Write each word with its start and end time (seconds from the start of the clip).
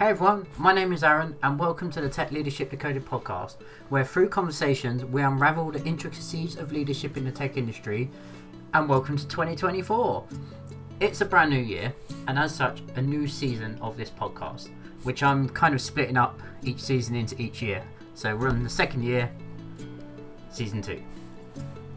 Hey 0.00 0.06
everyone, 0.06 0.46
my 0.56 0.72
name 0.72 0.94
is 0.94 1.04
Aaron, 1.04 1.36
and 1.42 1.58
welcome 1.58 1.90
to 1.90 2.00
the 2.00 2.08
Tech 2.08 2.32
Leadership 2.32 2.70
Decoded 2.70 3.04
podcast, 3.04 3.56
where 3.90 4.02
through 4.02 4.30
conversations 4.30 5.04
we 5.04 5.20
unravel 5.20 5.70
the 5.70 5.84
intricacies 5.84 6.56
of 6.56 6.72
leadership 6.72 7.18
in 7.18 7.24
the 7.26 7.30
tech 7.30 7.58
industry. 7.58 8.08
And 8.72 8.88
welcome 8.88 9.18
to 9.18 9.28
2024. 9.28 10.24
It's 11.00 11.20
a 11.20 11.26
brand 11.26 11.50
new 11.50 11.60
year, 11.60 11.92
and 12.28 12.38
as 12.38 12.54
such, 12.54 12.82
a 12.96 13.02
new 13.02 13.28
season 13.28 13.76
of 13.82 13.98
this 13.98 14.08
podcast, 14.08 14.70
which 15.02 15.22
I'm 15.22 15.50
kind 15.50 15.74
of 15.74 15.82
splitting 15.82 16.16
up 16.16 16.40
each 16.62 16.80
season 16.80 17.14
into 17.14 17.38
each 17.38 17.60
year. 17.60 17.84
So 18.14 18.34
we're 18.34 18.48
in 18.48 18.64
the 18.64 18.70
second 18.70 19.02
year, 19.04 19.30
season 20.48 20.80
two. 20.80 21.02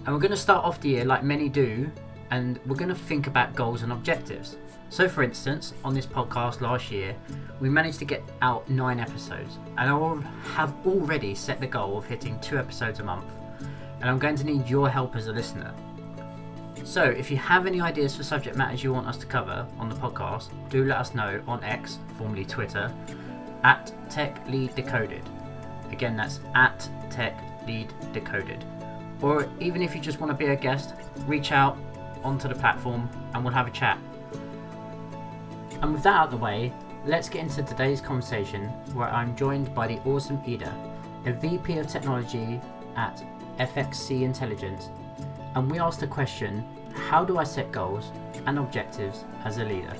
And 0.05 0.13
we're 0.13 0.19
going 0.19 0.31
to 0.31 0.35
start 0.35 0.65
off 0.65 0.81
the 0.81 0.89
year 0.89 1.05
like 1.05 1.23
many 1.23 1.47
do, 1.47 1.89
and 2.31 2.59
we're 2.65 2.75
going 2.75 2.89
to 2.89 2.95
think 2.95 3.27
about 3.27 3.55
goals 3.55 3.81
and 3.81 3.93
objectives. 3.93 4.57
So, 4.93 5.09
for 5.09 5.23
instance, 5.23 5.73
on 5.83 5.95
this 5.95 6.05
podcast 6.05 6.61
last 6.61 6.91
year, 6.91 7.15
we 7.59 7.67
managed 7.67 7.97
to 7.97 8.05
get 8.05 8.21
out 8.43 8.69
nine 8.69 8.99
episodes, 8.99 9.57
and 9.79 9.89
I 9.89 10.21
have 10.53 10.71
already 10.85 11.33
set 11.33 11.59
the 11.59 11.65
goal 11.65 11.97
of 11.97 12.05
hitting 12.05 12.39
two 12.41 12.59
episodes 12.59 12.99
a 12.99 13.03
month. 13.03 13.25
And 14.01 14.07
I'm 14.07 14.19
going 14.19 14.35
to 14.35 14.43
need 14.43 14.69
your 14.69 14.87
help 14.87 15.15
as 15.15 15.25
a 15.25 15.31
listener. 15.33 15.73
So, 16.83 17.01
if 17.05 17.31
you 17.31 17.37
have 17.37 17.65
any 17.65 17.81
ideas 17.81 18.15
for 18.15 18.21
subject 18.21 18.55
matters 18.55 18.83
you 18.83 18.93
want 18.93 19.07
us 19.07 19.17
to 19.17 19.25
cover 19.25 19.65
on 19.79 19.89
the 19.89 19.95
podcast, 19.95 20.49
do 20.69 20.85
let 20.85 20.99
us 20.99 21.15
know 21.15 21.41
on 21.47 21.63
X, 21.63 21.97
formerly 22.19 22.45
Twitter, 22.45 22.93
at 23.63 23.91
Tech 24.11 24.47
Lead 24.47 24.75
Decoded. 24.75 25.27
Again, 25.91 26.15
that's 26.15 26.39
at 26.53 26.87
Tech 27.09 27.35
Lead 27.65 27.91
Decoded. 28.13 28.63
Or 29.23 29.49
even 29.59 29.81
if 29.81 29.95
you 29.95 30.01
just 30.01 30.19
want 30.19 30.31
to 30.31 30.37
be 30.37 30.51
a 30.51 30.55
guest, 30.55 30.93
reach 31.25 31.51
out 31.51 31.79
onto 32.23 32.47
the 32.47 32.53
platform 32.53 33.09
and 33.33 33.43
we'll 33.43 33.55
have 33.55 33.65
a 33.65 33.71
chat. 33.71 33.97
And 35.83 35.93
with 35.93 36.03
that 36.03 36.15
out 36.15 36.25
of 36.27 36.31
the 36.31 36.37
way, 36.37 36.71
let's 37.05 37.27
get 37.27 37.41
into 37.41 37.61
today's 37.61 37.99
conversation 37.99 38.69
where 38.93 39.09
I'm 39.09 39.35
joined 39.35 39.75
by 39.75 39.85
the 39.85 39.99
awesome 40.03 40.41
Ida, 40.47 40.73
a 41.25 41.33
VP 41.33 41.77
of 41.77 41.89
Technology 41.89 42.61
at 42.95 43.21
FXC 43.59 44.21
Intelligence, 44.21 44.87
and 45.55 45.69
we 45.69 45.79
asked 45.79 45.99
the 45.99 46.07
question 46.07 46.63
how 47.09 47.25
do 47.25 47.37
I 47.37 47.43
set 47.43 47.69
goals 47.73 48.13
and 48.45 48.59
objectives 48.59 49.25
as 49.43 49.57
a 49.57 49.65
leader? 49.65 49.93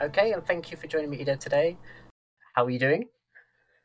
Okay, 0.00 0.32
and 0.32 0.44
thank 0.44 0.72
you 0.72 0.76
for 0.76 0.88
joining 0.88 1.10
me, 1.10 1.20
Ida, 1.20 1.36
today. 1.36 1.76
How 2.54 2.64
are 2.64 2.70
you 2.70 2.80
doing? 2.80 3.04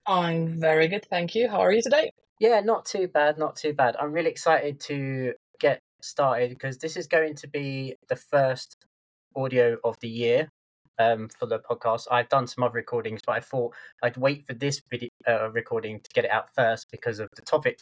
I'm 0.08 0.60
very 0.60 0.88
good, 0.88 1.06
thank 1.06 1.36
you. 1.36 1.50
How 1.50 1.60
are 1.60 1.72
you 1.72 1.84
today? 1.84 2.10
Yeah, 2.40 2.62
not 2.62 2.86
too 2.86 3.08
bad, 3.08 3.38
not 3.38 3.56
too 3.56 3.74
bad. 3.74 3.96
I'm 4.00 4.12
really 4.12 4.32
excited 4.32 4.80
to 4.80 5.34
get 5.60 5.84
started 6.02 6.50
because 6.50 6.80
this 6.80 6.98
is 6.98 7.06
going 7.06 7.36
to 7.36 7.48
be 7.48 7.96
the 8.10 8.16
first 8.16 8.87
audio 9.38 9.78
of 9.84 10.00
the 10.00 10.10
year 10.10 10.50
um, 11.00 11.30
for 11.30 11.46
the 11.46 11.60
podcast. 11.60 12.08
I've 12.12 12.30
done 12.30 12.48
some 12.48 12.64
other 12.64 12.74
recordings, 12.74 13.22
but 13.26 13.34
I 13.34 13.40
thought 13.40 13.74
I'd 14.04 14.18
wait 14.18 14.46
for 14.46 14.54
this 14.54 14.82
video 14.90 15.10
uh, 15.28 15.50
recording 15.52 16.00
to 16.00 16.10
get 16.14 16.26
it 16.26 16.32
out 16.32 16.54
first 16.54 16.88
because 16.92 17.20
of 17.20 17.30
the 17.36 17.42
topic 17.42 17.80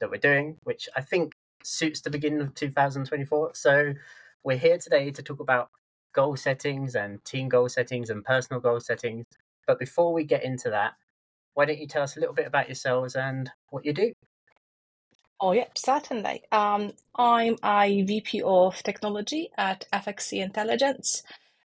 that 0.00 0.10
we're 0.10 0.18
doing, 0.18 0.56
which 0.64 0.88
I 0.96 1.00
think 1.00 1.34
suits 1.64 2.00
the 2.00 2.10
beginning 2.10 2.40
of 2.40 2.54
2024. 2.54 3.52
So 3.54 3.94
we're 4.44 4.58
here 4.58 4.78
today 4.78 5.10
to 5.10 5.22
talk 5.22 5.40
about 5.40 5.70
goal 6.12 6.36
settings 6.36 6.94
and 6.94 7.24
team 7.24 7.48
goal 7.48 7.68
settings 7.68 8.10
and 8.10 8.24
personal 8.24 8.60
goal 8.60 8.80
settings. 8.80 9.26
But 9.66 9.78
before 9.78 10.12
we 10.12 10.24
get 10.24 10.42
into 10.44 10.70
that, 10.70 10.94
why 11.54 11.64
don't 11.64 11.78
you 11.78 11.86
tell 11.86 12.02
us 12.02 12.16
a 12.16 12.20
little 12.20 12.34
bit 12.34 12.46
about 12.46 12.68
yourselves 12.68 13.14
and 13.14 13.50
what 13.70 13.84
you 13.84 13.92
do? 13.92 14.12
Oh, 15.44 15.50
yeah, 15.50 15.66
certainly. 15.74 16.44
Um, 16.52 16.92
I'm 17.16 17.56
a 17.64 18.02
VP 18.02 18.42
of 18.42 18.80
Technology 18.84 19.50
at 19.58 19.88
FXC 19.92 20.40
Intelligence. 20.40 21.24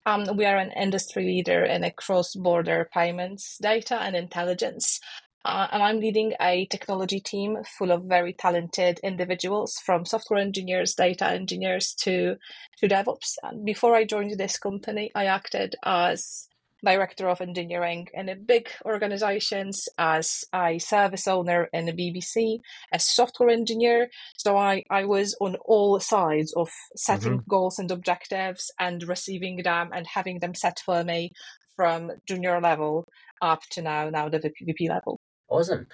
Um, 0.05 0.37
we 0.37 0.45
are 0.45 0.59
an 0.59 0.73
industry 0.73 1.25
leader 1.25 1.65
in 1.65 1.91
cross 1.97 2.34
border 2.34 2.91
payments, 2.93 3.56
data, 3.56 3.97
and 3.98 4.15
intelligence. 4.15 5.00
Uh, 5.47 5.69
and 5.73 5.83
I'm 5.83 6.00
leading 6.00 6.34
a 6.39 6.67
technology 6.67 7.19
team 7.19 7.65
full 7.78 7.93
of 7.93 8.05
very 8.05 8.34
talented 8.34 9.00
individuals 9.03 9.78
from 9.78 10.04
software 10.04 10.39
engineers, 10.39 10.94
data 10.94 11.31
engineers 11.31 11.94
to, 12.03 12.37
to 12.77 12.89
DevOps. 12.89 13.37
And 13.43 13.65
before 13.65 13.94
I 13.94 14.04
joined 14.04 14.39
this 14.39 14.59
company, 14.59 15.10
I 15.15 15.25
acted 15.25 15.77
as 15.83 16.47
director 16.84 17.28
of 17.28 17.41
engineering 17.41 18.09
in 18.15 18.28
a 18.28 18.37
big 18.37 18.69
organizations, 18.84 19.88
as 19.98 20.44
a 20.54 20.78
service 20.78 21.28
owner 21.28 21.69
in 21.72 21.87
the 21.87 21.93
BBC, 21.93 22.59
as 22.93 23.09
software 23.09 23.50
engineer. 23.50 24.09
So 24.37 24.56
I, 24.56 24.82
I 24.91 25.04
was 25.04 25.37
on 25.41 25.56
all 25.65 26.00
sides 26.00 26.53
of 26.54 26.69
setting 26.97 27.38
mm-hmm. 27.38 27.48
goals 27.48 27.78
and 27.78 27.91
objectives 27.91 28.71
and 28.78 29.03
receiving 29.04 29.62
them 29.62 29.91
and 29.92 30.06
having 30.06 30.41
them 30.41 30.54
set 30.54 30.81
for 30.84 31.04
me 31.04 31.31
from 31.76 32.10
junior 32.26 32.60
level 32.60 33.06
up 33.41 33.62
to 33.71 33.82
now, 33.82 34.10
now 34.10 34.28
the 34.28 34.38
VP 34.38 34.88
level. 34.88 35.21
Awesome. 35.48 35.87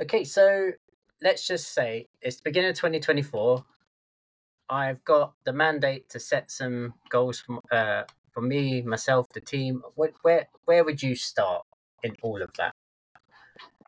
Okay, 0.00 0.24
so 0.24 0.70
let's 1.22 1.46
just 1.46 1.74
say 1.74 2.08
it's 2.22 2.36
the 2.36 2.42
beginning 2.44 2.70
of 2.70 2.76
2024. 2.76 3.64
I've 4.70 5.04
got 5.04 5.34
the 5.44 5.52
mandate 5.52 6.08
to 6.10 6.20
set 6.20 6.50
some 6.50 6.94
goals 7.10 7.42
uh, 7.72 8.04
for 8.32 8.42
me, 8.42 8.82
myself, 8.82 9.28
the 9.32 9.40
team, 9.40 9.82
where 9.94 10.12
where, 10.22 10.48
where 10.64 10.84
would 10.84 11.02
you 11.02 11.14
start 11.14 11.64
in 12.02 12.16
all 12.22 12.42
of 12.42 12.52
that? 12.54 12.74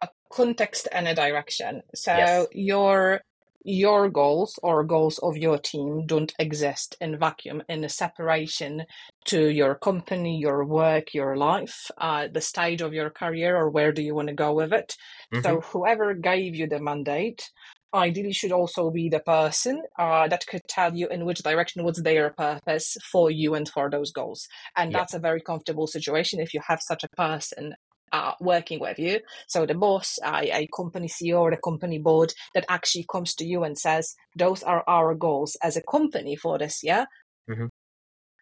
A 0.03 0.09
context 0.31 0.89
and 0.93 1.09
a 1.09 1.15
direction. 1.15 1.83
So 1.95 2.13
yes. 2.13 2.47
your 2.53 3.23
your 3.65 4.09
goals 4.09 4.59
or 4.63 4.83
goals 4.85 5.19
of 5.19 5.37
your 5.37 5.59
team 5.59 6.07
don't 6.07 6.35
exist 6.39 6.97
in 7.01 7.19
vacuum 7.19 7.63
in 7.69 7.85
a 7.85 7.89
separation 7.89 8.85
to 9.25 9.49
your 9.49 9.75
company 9.75 10.37
your 10.37 10.65
work 10.65 11.15
your 11.15 11.37
life 11.37 11.91
uh, 11.99 12.27
the 12.33 12.41
stage 12.41 12.81
of 12.81 12.93
your 12.93 13.11
career 13.11 13.57
or 13.57 13.71
where 13.71 13.93
do 13.93 14.03
you 14.03 14.15
want 14.15 14.29
to 14.29 14.35
go 14.35 14.53
with 14.53 14.73
it 14.73 14.97
mm-hmm. 15.33 15.43
so 15.43 15.61
whoever 15.61 16.15
gave 16.15 16.55
you 16.55 16.67
the 16.67 16.81
mandate 16.81 17.51
ideally 17.95 18.33
should 18.33 18.53
also 18.53 18.91
be 18.91 19.09
the 19.09 19.21
person 19.21 19.83
uh, 19.99 20.29
that 20.29 20.47
could 20.47 20.63
tell 20.69 20.95
you 20.95 21.09
in 21.09 21.25
which 21.25 21.43
direction 21.43 21.85
what's 21.85 22.03
their 22.03 22.31
purpose 22.31 22.97
for 23.11 23.31
you 23.31 23.55
and 23.55 23.69
for 23.69 23.91
those 23.91 24.13
goals. 24.13 24.47
And 24.77 24.95
that's 24.95 25.15
a 25.15 25.19
very 25.19 25.41
comfortable 25.41 25.87
situation 25.87 26.41
if 26.41 26.55
you 26.55 26.61
have 26.67 26.81
such 26.81 27.05
a 27.05 27.17
person 27.17 27.75
uh, 28.13 28.33
working 28.41 28.79
with 28.79 28.99
you. 28.99 29.21
So 29.49 29.67
the 29.67 29.75
boss 29.75 30.19
uh, 30.25 30.41
a 30.43 30.69
company 30.75 31.09
ceo 31.09 31.41
or 31.41 31.51
the 31.51 31.57
company 31.57 31.99
board 31.99 32.33
that 32.55 32.67
actually 32.69 33.07
comes 33.11 33.35
to 33.37 33.45
you 33.45 33.65
and 33.65 33.79
says 33.79 34.15
those 34.37 34.63
are 34.63 34.85
our 34.87 35.15
goals 35.15 35.57
as 35.63 35.77
a 35.77 35.83
company 35.83 36.37
for 36.37 36.59
this 36.59 36.83
year. 36.83 37.07
Mm-hmm. 37.51 37.67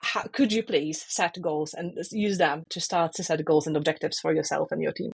How, 0.03 0.23
could 0.33 0.53
you 0.53 0.63
please 0.63 1.05
set 1.09 1.41
goals 1.41 1.75
and 1.75 1.97
use 2.11 2.39
them 2.39 2.65
to 2.71 2.81
start 2.81 3.13
to 3.15 3.23
set 3.23 3.45
goals 3.45 3.67
and 3.67 3.77
objectives 3.77 4.19
for 4.19 4.35
yourself 4.35 4.73
and 4.73 4.83
your 4.83 4.93
team? 4.93 5.13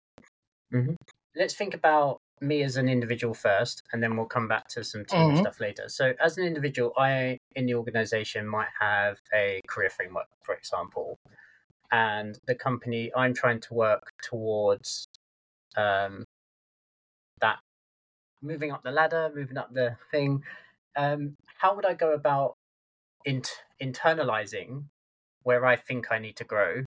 Mm-hmm. 0.72 0.94
let's 1.36 1.54
think 1.54 1.74
about 1.74 2.18
me 2.44 2.62
as 2.62 2.76
an 2.76 2.88
individual 2.88 3.34
first, 3.34 3.82
and 3.92 4.02
then 4.02 4.16
we'll 4.16 4.26
come 4.26 4.48
back 4.48 4.68
to 4.68 4.84
some 4.84 5.04
team 5.04 5.20
mm-hmm. 5.20 5.40
stuff 5.40 5.60
later. 5.60 5.88
So, 5.88 6.12
as 6.22 6.38
an 6.38 6.44
individual, 6.44 6.92
I 6.96 7.38
in 7.54 7.66
the 7.66 7.74
organization 7.74 8.46
might 8.46 8.68
have 8.80 9.18
a 9.34 9.60
career 9.66 9.90
framework, 9.90 10.26
for 10.42 10.54
example, 10.54 11.18
and 11.92 12.38
the 12.46 12.54
company 12.54 13.10
I'm 13.16 13.34
trying 13.34 13.60
to 13.60 13.74
work 13.74 14.10
towards 14.22 15.06
um, 15.76 16.24
that 17.40 17.58
moving 18.42 18.70
up 18.70 18.82
the 18.82 18.90
ladder, 18.90 19.30
moving 19.34 19.58
up 19.58 19.72
the 19.72 19.96
thing. 20.10 20.42
Um, 20.96 21.36
how 21.58 21.74
would 21.74 21.86
I 21.86 21.94
go 21.94 22.12
about 22.12 22.54
int- 23.24 23.62
internalizing 23.82 24.84
where 25.42 25.64
I 25.64 25.76
think 25.76 26.06
I 26.10 26.18
need 26.18 26.36
to 26.36 26.44
grow 26.44 26.84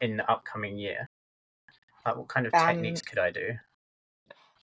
in 0.00 0.16
the 0.16 0.30
upcoming 0.30 0.78
year? 0.78 1.08
Like, 2.04 2.16
what 2.16 2.28
kind 2.28 2.46
of 2.46 2.54
um, 2.54 2.66
techniques 2.66 3.02
could 3.02 3.18
I 3.18 3.30
do? 3.30 3.52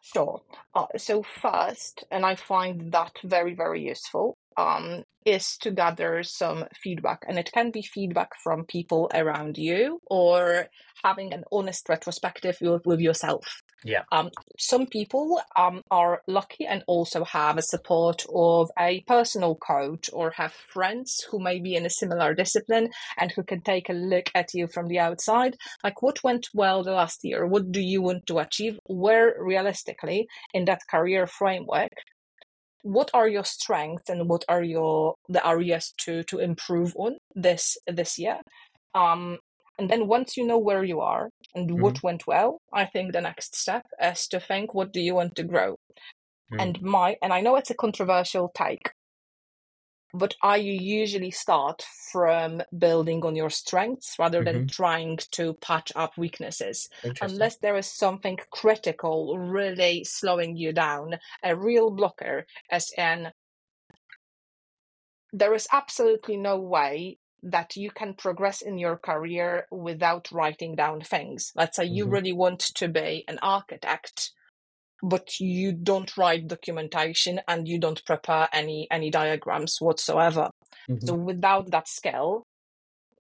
Sure. 0.03 0.43
Uh, 0.75 0.87
so 0.97 1.23
first, 1.23 2.05
and 2.11 2.25
I 2.27 2.35
find 2.35 2.93
that 2.93 3.13
very, 3.25 3.55
very 3.55 3.81
useful, 3.83 4.37
um, 4.57 5.05
is 5.25 5.57
to 5.59 5.71
gather 5.71 6.23
some 6.23 6.67
feedback. 6.75 7.25
And 7.29 7.39
it 7.39 7.51
can 7.53 7.71
be 7.71 7.83
feedback 7.83 8.31
from 8.43 8.65
people 8.65 9.11
around 9.15 9.59
you 9.59 10.01
or 10.07 10.69
having 11.03 11.33
an 11.33 11.45
honest 11.53 11.89
retrospective 11.89 12.59
with, 12.61 12.87
with 12.87 13.01
yourself. 13.01 13.63
Yeah. 13.85 14.03
Um, 14.13 14.31
some 14.59 14.87
people 14.87 15.41
um, 15.57 15.83
are 15.91 16.23
lucky 16.27 16.67
and 16.67 16.85
also 16.87 17.25
have 17.25 17.57
a 17.57 17.63
support 17.63 18.25
of 18.35 18.71
a 18.79 19.03
personal 19.07 19.55
coach 19.55 20.11
or 20.13 20.31
have 20.33 20.53
friends 20.53 21.27
who 21.31 21.39
may 21.39 21.61
be 21.61 21.75
in 21.75 21.87
a 21.87 21.91
similar 21.91 22.35
discipline 22.35 22.91
and 23.19 23.33
who 23.33 23.43
can 23.43 23.63
take 23.63 23.89
a 23.89 23.95
look 23.95 24.31
at 24.35 24.53
you 24.55 24.67
from 24.67 24.89
the 24.89 24.99
outside. 24.99 25.57
Like, 25.83 26.03
what 26.03 26.23
went 26.23 26.49
well 26.53 26.83
the 26.83 26.93
last 26.93 27.21
year? 27.23 27.47
What 27.47 27.73
do 27.73 27.81
you 27.81 28.03
want 28.03 28.27
to 28.27 28.39
achieve? 28.39 28.79
Where 28.87 29.35
realistically 29.41 30.27
in 30.53 30.67
that 30.67 30.83
career 30.91 31.27
framework 31.27 31.93
what 32.83 33.11
are 33.13 33.29
your 33.29 33.45
strengths 33.45 34.09
and 34.09 34.29
what 34.29 34.45
are 34.49 34.63
your 34.63 35.15
the 35.29 35.47
areas 35.47 35.93
to 35.99 36.23
to 36.25 36.39
improve 36.39 36.95
on 36.97 37.17
this 37.35 37.77
this 37.87 38.19
year 38.19 38.39
um 38.95 39.39
and 39.81 39.89
then 39.89 40.07
once 40.07 40.37
you 40.37 40.47
know 40.47 40.59
where 40.59 40.85
you 40.85 41.01
are 41.01 41.31
and 41.55 41.71
mm-hmm. 41.71 41.81
what 41.81 42.03
went 42.03 42.27
well 42.27 42.61
i 42.73 42.85
think 42.85 43.13
the 43.13 43.21
next 43.21 43.57
step 43.57 43.85
is 44.03 44.27
to 44.29 44.39
think 44.39 44.75
what 44.75 44.93
do 44.93 45.01
you 45.01 45.15
want 45.15 45.35
to 45.35 45.43
grow 45.43 45.75
mm. 46.53 46.63
and 46.63 46.81
my 46.83 47.17
and 47.23 47.33
i 47.33 47.41
know 47.41 47.57
it's 47.57 47.71
a 47.71 47.75
controversial 47.75 48.51
take 48.55 48.91
but 50.13 50.35
I 50.43 50.57
usually 50.57 51.31
start 51.31 51.85
from 52.11 52.63
building 52.77 53.25
on 53.25 53.37
your 53.37 53.49
strengths 53.49 54.17
rather 54.19 54.43
than 54.43 54.57
Mm-hmm. 54.57 54.67
trying 54.67 55.19
to 55.31 55.55
patch 55.55 55.93
up 55.95 56.19
weaknesses. 56.19 56.89
Unless 57.23 57.59
there 57.59 57.77
is 57.77 57.87
something 57.87 58.37
critical 58.51 59.39
really 59.39 60.03
slowing 60.03 60.57
you 60.57 60.73
down, 60.73 61.21
a 61.45 61.55
real 61.55 61.91
blocker, 61.91 62.45
as 62.71 62.91
in 62.99 63.31
there 65.33 65.55
is 65.55 65.69
absolutely 65.73 66.37
no 66.37 66.59
way 66.59 67.20
that 67.43 67.77
you 67.77 67.91
can 67.91 68.15
progress 68.15 68.63
in 68.63 68.79
your 68.79 68.97
career 68.99 69.67
without 69.71 70.31
writing 70.33 70.75
down 70.77 71.01
things. 71.03 71.53
Let's 71.57 71.77
say 71.77 71.85
you 71.85 72.07
Mhm. 72.07 72.13
really 72.13 72.33
want 72.33 72.61
to 72.77 72.89
be 72.89 73.25
an 73.29 73.39
architect, 73.43 74.33
but 75.03 75.41
you 75.41 75.73
don't 75.73 76.17
write 76.17 76.49
documentation 76.49 77.41
and 77.49 77.69
you 77.69 77.79
don't 77.79 78.05
prepare 78.05 78.49
any 78.53 78.89
any 78.91 79.11
diagrams 79.11 79.79
whatsoever. 79.81 80.51
Mhm. 80.89 81.01
So 81.07 81.15
without 81.15 81.71
that 81.71 81.89
skill, 81.89 82.45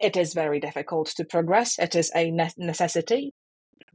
it 0.00 0.16
is 0.16 0.34
very 0.34 0.60
difficult 0.60 1.08
to 1.16 1.24
progress. 1.24 1.78
It 1.78 1.94
is 1.94 2.10
a 2.14 2.30
ne- 2.30 2.52
necessity 2.58 3.32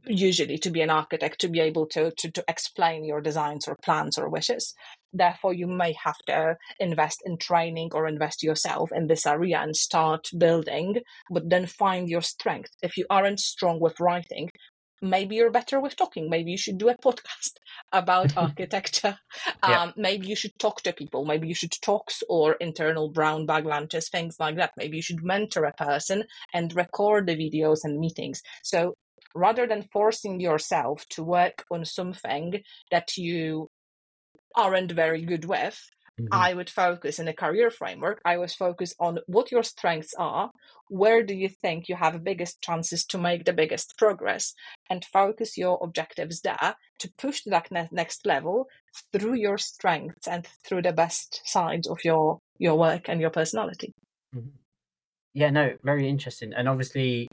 usually 0.06 0.58
to 0.58 0.70
be 0.70 0.80
an 0.80 0.90
architect 0.90 1.40
to 1.40 1.48
be 1.48 1.60
able 1.60 1.86
to, 1.86 2.12
to 2.12 2.30
to 2.30 2.44
explain 2.48 3.04
your 3.04 3.20
designs 3.20 3.68
or 3.68 3.76
plans 3.82 4.18
or 4.18 4.28
wishes. 4.28 4.74
Therefore 5.12 5.52
you 5.52 5.66
may 5.66 5.94
have 6.04 6.18
to 6.26 6.56
invest 6.78 7.22
in 7.24 7.38
training 7.38 7.90
or 7.92 8.06
invest 8.06 8.42
yourself 8.42 8.90
in 8.94 9.06
this 9.06 9.26
area 9.26 9.58
and 9.60 9.76
start 9.76 10.28
building 10.36 11.00
but 11.30 11.48
then 11.48 11.66
find 11.66 12.08
your 12.08 12.22
strength. 12.22 12.70
If 12.82 12.96
you 12.96 13.06
aren't 13.10 13.40
strong 13.40 13.80
with 13.80 14.00
writing 14.00 14.50
maybe 15.02 15.36
you're 15.36 15.50
better 15.50 15.80
with 15.80 15.96
talking. 15.96 16.30
Maybe 16.30 16.50
you 16.50 16.58
should 16.58 16.78
do 16.78 16.88
a 16.88 16.96
podcast 17.04 17.52
about 17.92 18.36
architecture. 18.36 19.18
Yeah. 19.62 19.82
um, 19.82 19.92
maybe 19.96 20.26
you 20.26 20.36
should 20.36 20.58
talk 20.58 20.82
to 20.82 20.92
people. 20.92 21.24
Maybe 21.24 21.48
you 21.48 21.54
should 21.54 21.72
talks 21.82 22.22
or 22.28 22.54
internal 22.54 23.10
brown 23.10 23.46
bag 23.46 23.66
lunches 23.66 24.08
things 24.08 24.36
like 24.38 24.56
that. 24.56 24.72
Maybe 24.76 24.96
you 24.96 25.02
should 25.02 25.22
mentor 25.24 25.64
a 25.64 25.72
person 25.72 26.24
and 26.52 26.74
record 26.74 27.26
the 27.26 27.36
videos 27.36 27.80
and 27.84 27.98
meetings. 27.98 28.42
So 28.62 28.94
rather 29.36 29.66
than 29.66 29.88
forcing 29.92 30.40
yourself 30.40 31.06
to 31.10 31.22
work 31.24 31.64
on 31.70 31.84
something 31.84 32.62
that 32.90 33.16
you 33.16 33.68
aren't 34.56 34.92
very 34.92 35.22
good 35.24 35.44
with, 35.44 35.78
Mhm. 36.18 36.46
I 36.46 36.54
would 36.54 36.68
focus 36.70 37.18
in 37.20 37.28
a 37.28 37.34
career 37.34 37.70
framework. 37.70 38.20
I 38.24 38.36
was 38.38 38.54
focused 38.54 38.96
on 38.98 39.18
what 39.26 39.52
your 39.52 39.62
strengths 39.62 40.12
are, 40.18 40.50
where 40.88 41.22
do 41.22 41.34
you 41.34 41.48
think 41.48 41.88
you 41.88 41.94
have 41.96 42.14
the 42.14 42.18
biggest 42.18 42.60
chances 42.62 43.06
to 43.06 43.18
make 43.18 43.44
the 43.44 43.52
biggest 43.52 43.94
progress, 43.98 44.52
and 44.90 45.04
focus 45.04 45.56
your 45.56 45.78
objectives 45.82 46.40
there 46.40 46.74
to 46.98 47.12
push 47.18 47.42
to 47.42 47.50
that 47.50 47.70
ne- 47.70 47.88
next 47.92 48.26
level 48.26 48.66
through 49.12 49.34
your 49.34 49.58
strengths 49.58 50.26
and 50.26 50.48
through 50.66 50.82
the 50.82 50.92
best 50.92 51.42
sides 51.44 51.86
of 51.88 51.98
your 52.04 52.40
your 52.58 52.76
work 52.78 53.08
and 53.08 53.20
your 53.20 53.30
personality. 53.30 53.92
Mhm. 54.34 54.52
Yeah, 55.34 55.50
no, 55.50 55.78
very 55.82 56.08
interesting. 56.08 56.54
And 56.54 56.68
obviously, 56.68 57.28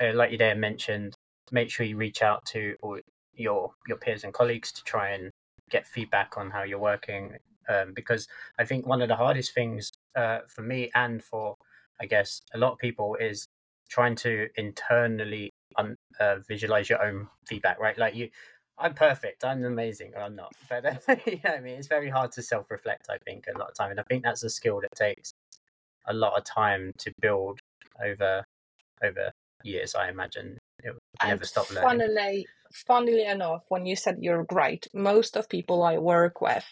uh, 0.00 0.12
like 0.14 0.32
you 0.32 0.38
there 0.38 0.56
mentioned, 0.56 1.14
make 1.52 1.70
sure 1.70 1.86
you 1.86 1.96
reach 1.96 2.22
out 2.22 2.44
to 2.46 2.76
all 2.82 2.98
your 3.34 3.72
your 3.86 3.96
peers 3.96 4.24
and 4.24 4.32
colleagues 4.32 4.72
to 4.72 4.84
try 4.84 5.10
and 5.10 5.30
get 5.70 5.86
feedback 5.86 6.36
on 6.36 6.50
how 6.50 6.62
you're 6.62 6.78
working. 6.78 7.36
Um, 7.68 7.92
because 7.94 8.26
I 8.58 8.64
think 8.64 8.86
one 8.86 9.02
of 9.02 9.08
the 9.08 9.16
hardest 9.16 9.52
things 9.54 9.92
uh, 10.16 10.40
for 10.48 10.62
me 10.62 10.90
and 10.94 11.22
for 11.22 11.56
I 12.00 12.06
guess 12.06 12.40
a 12.54 12.58
lot 12.58 12.72
of 12.72 12.78
people 12.78 13.16
is 13.16 13.46
trying 13.90 14.16
to 14.16 14.48
internally 14.56 15.50
un- 15.76 15.96
uh, 16.20 16.36
visualize 16.46 16.88
your 16.88 17.04
own 17.04 17.28
feedback. 17.46 17.78
Right, 17.78 17.98
like 17.98 18.14
you. 18.14 18.30
I'm 18.80 18.94
perfect. 18.94 19.44
I'm 19.44 19.64
amazing. 19.64 20.12
Or 20.14 20.22
I'm 20.22 20.36
not. 20.36 20.52
But 20.68 20.86
uh, 20.86 21.16
you 21.26 21.40
know 21.44 21.50
I 21.50 21.60
mean, 21.60 21.78
it's 21.78 21.88
very 21.88 22.08
hard 22.08 22.30
to 22.32 22.42
self-reflect. 22.42 23.06
I 23.10 23.18
think 23.18 23.46
a 23.52 23.58
lot 23.58 23.70
of 23.70 23.74
time, 23.74 23.90
and 23.90 24.00
I 24.00 24.04
think 24.04 24.22
that's 24.22 24.44
a 24.44 24.50
skill 24.50 24.80
that 24.80 24.94
takes 24.94 25.32
a 26.06 26.14
lot 26.14 26.38
of 26.38 26.44
time 26.44 26.92
to 26.98 27.12
build 27.20 27.60
over 28.04 28.44
over 29.02 29.32
years. 29.64 29.94
I 29.94 30.08
imagine 30.08 30.58
will 31.22 31.28
never 31.28 31.44
stop 31.44 31.70
learning. 31.70 32.04
funnily, 32.06 32.50
funnily 32.72 33.24
enough, 33.24 33.64
when 33.68 33.86
you 33.86 33.96
said 33.96 34.18
you're 34.20 34.44
great, 34.44 34.88
most 34.92 35.36
of 35.36 35.48
people 35.48 35.82
I 35.82 35.98
work 35.98 36.40
with 36.40 36.66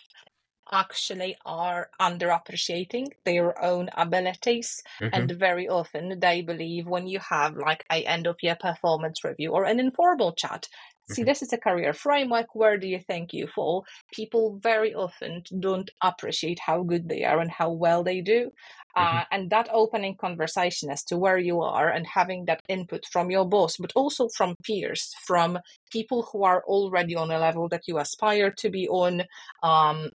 actually 0.72 1.36
are 1.44 1.90
underappreciating 2.00 3.12
their 3.24 3.62
own 3.62 3.88
abilities 3.94 4.82
Mhm. 5.00 5.10
and 5.12 5.30
very 5.32 5.68
often 5.68 6.20
they 6.20 6.42
believe 6.42 6.86
when 6.86 7.06
you 7.06 7.20
have 7.20 7.56
like 7.56 7.84
a 7.92 8.04
end 8.04 8.26
of 8.26 8.36
year 8.42 8.56
performance 8.60 9.24
review 9.24 9.52
or 9.52 9.64
an 9.64 9.80
informal 9.80 10.32
chat 10.34 10.68
see 11.08 11.22
Mhm. 11.22 11.26
this 11.26 11.42
is 11.42 11.52
a 11.52 11.58
career 11.58 11.92
framework. 11.92 12.54
Where 12.54 12.78
do 12.78 12.86
you 12.86 13.00
think 13.00 13.32
you 13.32 13.46
fall? 13.48 13.84
People 14.12 14.58
very 14.58 14.94
often 14.94 15.42
don't 15.58 15.90
appreciate 16.02 16.58
how 16.60 16.82
good 16.82 17.08
they 17.08 17.24
are 17.24 17.40
and 17.40 17.50
how 17.50 17.70
well 17.70 18.02
they 18.02 18.20
do. 18.20 18.50
Uh, 18.96 19.24
and 19.30 19.50
that 19.50 19.68
opening 19.72 20.16
conversation 20.16 20.90
as 20.90 21.04
to 21.04 21.18
where 21.18 21.36
you 21.38 21.60
are 21.60 21.88
and 21.90 22.06
having 22.06 22.46
that 22.46 22.62
input 22.68 23.04
from 23.12 23.30
your 23.30 23.44
boss 23.46 23.76
but 23.76 23.92
also 23.94 24.26
from 24.36 24.54
peers 24.64 25.14
from 25.26 25.58
people 25.92 26.22
who 26.32 26.44
are 26.44 26.62
already 26.66 27.14
on 27.14 27.30
a 27.30 27.38
level 27.38 27.68
that 27.68 27.82
you 27.86 27.98
aspire 27.98 28.50
to 28.50 28.70
be 28.70 28.88
on 28.88 29.22
um, 29.62 30.10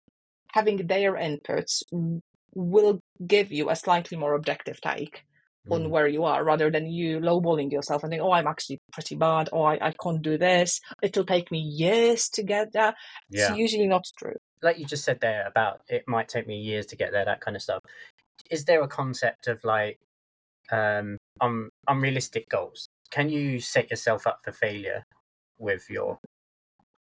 having 0.52 0.87
their 0.87 1.14
inputs 1.14 1.82
will 2.55 3.00
give 3.26 3.52
you 3.52 3.70
a 3.70 3.76
slightly 3.76 4.17
more 4.17 4.35
objective 4.35 4.81
take 4.81 5.25
on 5.70 5.85
Mm. 5.85 5.91
where 5.91 6.09
you 6.09 6.25
are 6.25 6.43
rather 6.44 6.70
than 6.70 6.87
you 6.87 7.20
lowballing 7.20 7.70
yourself 7.70 8.03
and 8.03 8.11
think, 8.11 8.23
oh, 8.23 8.32
I'm 8.32 8.47
actually 8.47 8.79
pretty 8.93 9.17
bad, 9.17 9.49
or 9.53 9.73
I, 9.73 9.79
I 9.88 9.93
can't 10.03 10.23
do 10.23 10.38
this. 10.38 10.81
It'll 11.03 11.25
take 11.25 11.50
me 11.50 11.59
years 11.59 12.29
to 12.31 12.43
get 12.43 12.73
there. 12.73 12.94
Yeah. 13.31 13.50
It's 13.50 13.59
usually 13.59 13.87
not 13.88 14.05
true. 14.19 14.37
like 14.61 14.79
you 14.79 14.87
just 14.87 15.05
said 15.05 15.20
there 15.20 15.47
about 15.47 15.82
it 15.88 16.03
might 16.09 16.29
take 16.29 16.47
me 16.49 16.59
years 16.59 16.85
to 16.87 16.97
get 16.97 17.12
there, 17.12 17.25
that 17.25 17.41
kind 17.41 17.56
of 17.56 17.62
stuff. 17.62 17.81
Is 18.50 18.65
there 18.65 18.82
a 18.82 18.88
concept 18.88 19.47
of 19.47 19.62
like 19.62 19.99
um 20.73 21.17
un- 21.41 21.71
unrealistic 21.87 22.49
goals? 22.49 22.88
Can 23.11 23.29
you 23.29 23.61
set 23.61 23.91
yourself 23.91 24.26
up 24.26 24.41
for 24.44 24.53
failure 24.53 25.05
with 25.59 25.88
your 25.88 26.19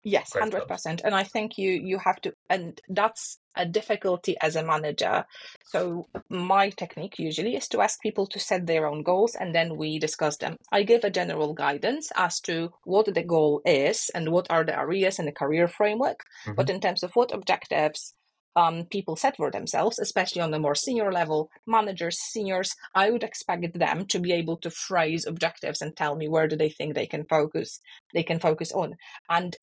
Yes, 0.04 0.33
hundred 0.33 0.68
percent. 0.68 1.01
And 1.06 1.16
I 1.16 1.24
think 1.24 1.57
you 1.57 1.71
you 1.71 1.98
have 2.00 2.19
to, 2.21 2.33
and 2.50 2.80
that's 2.89 3.38
a 3.55 3.65
difficulty 3.65 4.35
as 4.41 4.55
a 4.55 4.63
manager. 4.63 5.25
So 5.65 6.07
my 6.29 6.69
technique 6.69 7.19
usually 7.19 7.55
is 7.55 7.67
to 7.69 7.81
ask 7.81 8.01
people 8.01 8.27
to 8.27 8.39
set 8.39 8.65
their 8.65 8.88
own 8.88 9.03
goals, 9.03 9.35
and 9.35 9.53
then 9.53 9.77
we 9.77 10.00
discuss 10.00 10.38
them. 10.38 10.57
I 10.71 10.83
give 10.83 11.03
a 11.03 11.09
general 11.09 11.53
guidance 11.53 12.11
as 12.15 12.39
to 12.41 12.73
what 12.83 13.13
the 13.13 13.23
goal 13.23 13.61
is 13.65 14.09
and 14.13 14.29
what 14.29 14.47
are 14.50 14.63
the 14.63 14.77
areas 14.77 15.19
in 15.19 15.25
the 15.25 15.31
career 15.31 15.67
framework. 15.67 16.23
But 16.55 16.69
in 16.69 16.79
terms 16.79 17.03
of 17.03 17.11
what 17.13 17.33
objectives 17.33 18.13
um, 18.55 18.85
people 18.85 19.15
set 19.15 19.38
for 19.38 19.50
themselves, 19.51 19.99
especially 19.99 20.41
on 20.41 20.51
the 20.51 20.59
more 20.59 20.75
senior 20.75 21.11
level, 21.11 21.49
managers, 21.65 22.19
seniors, 22.19 22.75
I 22.94 23.09
would 23.09 23.23
expect 23.23 23.77
them 23.77 24.06
to 24.07 24.19
be 24.19 24.31
able 24.33 24.57
to 24.57 24.69
phrase 24.69 25.25
objectives 25.25 25.81
and 25.81 25.95
tell 25.95 26.15
me 26.15 26.27
where 26.27 26.47
do 26.47 26.56
they 26.56 26.69
think 26.69 26.94
they 26.94 27.07
can 27.07 27.25
focus, 27.25 27.79
they 28.13 28.23
can 28.23 28.39
focus 28.39 28.71
on. 28.71 28.95
And 29.30 29.56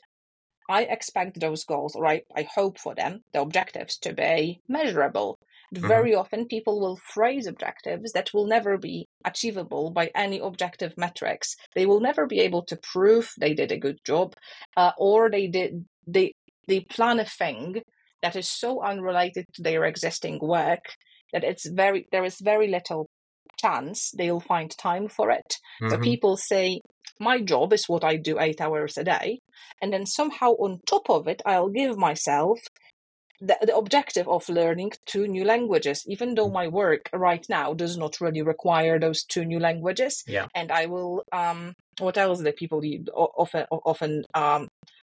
I 0.71 0.83
expect 0.85 1.41
those 1.41 1.65
goals, 1.65 1.95
or 1.97 2.07
I, 2.07 2.23
I 2.37 2.43
hope 2.55 2.79
for 2.79 2.95
them, 2.95 3.23
the 3.33 3.43
objectives 3.43 3.99
to 4.01 4.15
be 4.15 4.61
measurable. 4.69 5.39
Very 5.73 6.15
often, 6.15 6.47
people 6.49 6.81
will 6.81 6.97
phrase 7.15 7.47
objectives 7.47 8.13
that 8.13 8.33
will 8.35 8.47
never 8.47 8.79
be 8.79 9.07
achievable 9.25 9.91
by 9.91 10.11
any 10.15 10.39
objective 10.39 10.95
metrics. 10.97 11.57
They 11.75 11.87
will 11.87 12.01
never 12.01 12.27
be 12.27 12.41
able 12.41 12.65
to 12.67 12.79
prove 12.93 13.33
they 13.39 13.55
did 13.55 13.73
a 13.73 13.79
good 13.79 13.99
job, 14.07 14.35
uh, 14.77 14.93
or 14.99 15.31
they 15.31 15.47
did 15.49 15.85
they 16.07 16.33
they 16.69 16.81
plan 16.81 17.21
a 17.21 17.25
thing 17.25 17.83
that 18.23 18.37
is 18.37 18.51
so 18.51 18.83
unrelated 18.83 19.47
to 19.55 19.63
their 19.63 19.85
existing 19.85 20.39
work 20.41 20.85
that 21.33 21.45
it's 21.45 21.69
very 21.69 22.07
there 22.13 22.25
is 22.25 22.39
very 22.41 22.69
little 22.69 23.09
chance 23.59 24.11
they'll 24.17 24.41
find 24.41 24.71
time 24.79 25.09
for 25.09 25.31
it. 25.31 25.57
So 25.89 25.99
Mhm. 25.99 26.03
people 26.03 26.37
say, 26.37 26.81
my 27.19 27.41
job 27.43 27.73
is 27.73 27.89
what 27.89 28.05
I 28.05 28.17
do 28.17 28.39
eight 28.41 28.61
hours 28.61 28.97
a 28.97 29.05
day. 29.05 29.41
And 29.81 29.93
then 29.93 30.07
somehow 30.07 30.53
on 30.53 30.81
top 30.87 31.11
of 31.11 31.29
it, 31.29 31.43
I'll 31.45 31.69
give 31.69 31.97
myself 31.97 32.61
the, 33.41 33.57
the 33.63 33.77
objective 33.77 34.29
of 34.29 34.49
learning 34.49 34.93
two 35.07 35.27
new 35.27 35.45
languages, 35.45 36.05
even 36.07 36.35
though 36.35 36.51
my 36.51 36.69
work 36.69 37.09
right 37.13 37.45
now 37.49 37.73
does 37.75 37.97
not 37.97 38.21
really 38.21 38.43
require 38.43 38.99
those 38.99 39.25
two 39.25 39.45
new 39.45 39.59
languages. 39.59 40.23
Yeah. 40.27 40.47
And 40.55 40.71
I 40.71 40.87
will, 40.87 41.25
um, 41.33 41.75
what 41.99 42.19
else 42.19 42.43
do 42.43 42.53
people 42.53 42.83
often, 43.15 43.67
often, 43.71 44.25
um, 44.35 44.69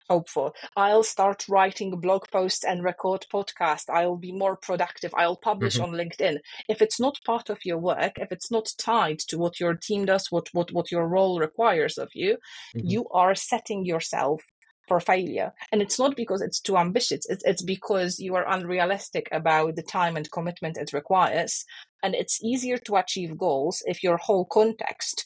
hope 0.08 0.28
for? 0.28 0.52
I'll 0.76 1.02
start 1.02 1.48
writing 1.48 1.98
blog 2.00 2.26
posts 2.30 2.64
and 2.64 2.82
record 2.82 3.26
podcasts. 3.32 3.88
I'll 3.88 4.16
be 4.16 4.32
more 4.32 4.56
productive. 4.56 5.12
I'll 5.14 5.36
publish 5.36 5.78
Mhm. 5.78 5.84
on 5.84 5.90
LinkedIn. 5.90 6.38
If 6.68 6.82
it's 6.82 7.00
not 7.00 7.18
part 7.24 7.50
of 7.50 7.64
your 7.64 7.78
work, 7.78 8.12
if 8.18 8.30
it's 8.32 8.50
not 8.50 8.72
tied 8.78 9.18
to 9.28 9.38
what 9.38 9.60
your 9.60 9.74
team 9.74 10.04
does, 10.06 10.30
what 10.30 10.48
what 10.52 10.72
what 10.72 10.90
your 10.90 11.06
role 11.08 11.40
requires 11.40 11.98
of 11.98 12.10
you, 12.14 12.38
Mhm. 12.74 12.94
you 12.94 13.08
are 13.10 13.34
setting 13.34 13.84
yourself 13.84 14.42
for 14.86 15.00
failure. 15.00 15.52
And 15.72 15.80
it's 15.80 15.98
not 15.98 16.14
because 16.14 16.42
it's 16.42 16.60
too 16.60 16.76
ambitious. 16.76 17.24
It's 17.28 17.44
it's 17.44 17.62
because 17.62 18.18
you 18.18 18.34
are 18.34 18.46
unrealistic 18.48 19.28
about 19.32 19.76
the 19.76 19.82
time 19.82 20.16
and 20.16 20.30
commitment 20.30 20.76
it 20.76 20.92
requires. 20.92 21.64
And 22.02 22.14
it's 22.14 22.42
easier 22.44 22.76
to 22.78 22.96
achieve 22.96 23.38
goals 23.38 23.82
if 23.86 24.02
your 24.02 24.18
whole 24.18 24.44
context 24.44 25.24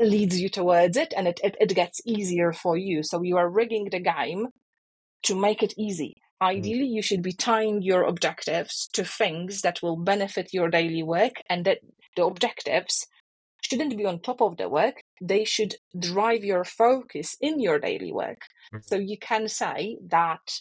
leads 0.00 0.40
you 0.40 0.48
towards 0.48 0.96
it 0.96 1.12
and 1.16 1.28
it, 1.28 1.40
it, 1.42 1.56
it 1.60 1.74
gets 1.74 2.00
easier 2.04 2.52
for 2.52 2.76
you. 2.76 3.02
So 3.02 3.22
you 3.22 3.36
are 3.36 3.48
rigging 3.48 3.88
the 3.90 4.00
game 4.00 4.48
to 5.24 5.34
make 5.34 5.62
it 5.62 5.74
easy. 5.76 6.14
Ideally, 6.40 6.86
you 6.86 7.02
should 7.02 7.22
be 7.22 7.32
tying 7.32 7.80
your 7.80 8.02
objectives 8.02 8.88
to 8.92 9.04
things 9.04 9.62
that 9.62 9.80
will 9.82 9.96
benefit 9.96 10.52
your 10.52 10.68
daily 10.68 11.02
work 11.02 11.42
and 11.48 11.64
that 11.64 11.78
the 12.14 12.24
objectives 12.24 13.06
shouldn't 13.62 13.96
be 13.96 14.04
on 14.04 14.20
top 14.20 14.42
of 14.42 14.56
the 14.58 14.68
work. 14.68 14.96
They 15.20 15.44
should 15.44 15.76
drive 15.98 16.44
your 16.44 16.64
focus 16.64 17.36
in 17.40 17.58
your 17.60 17.78
daily 17.78 18.12
work. 18.12 18.38
Mm-hmm. 18.72 18.78
So 18.82 18.96
you 18.96 19.16
can 19.18 19.48
say 19.48 19.96
that 20.08 20.60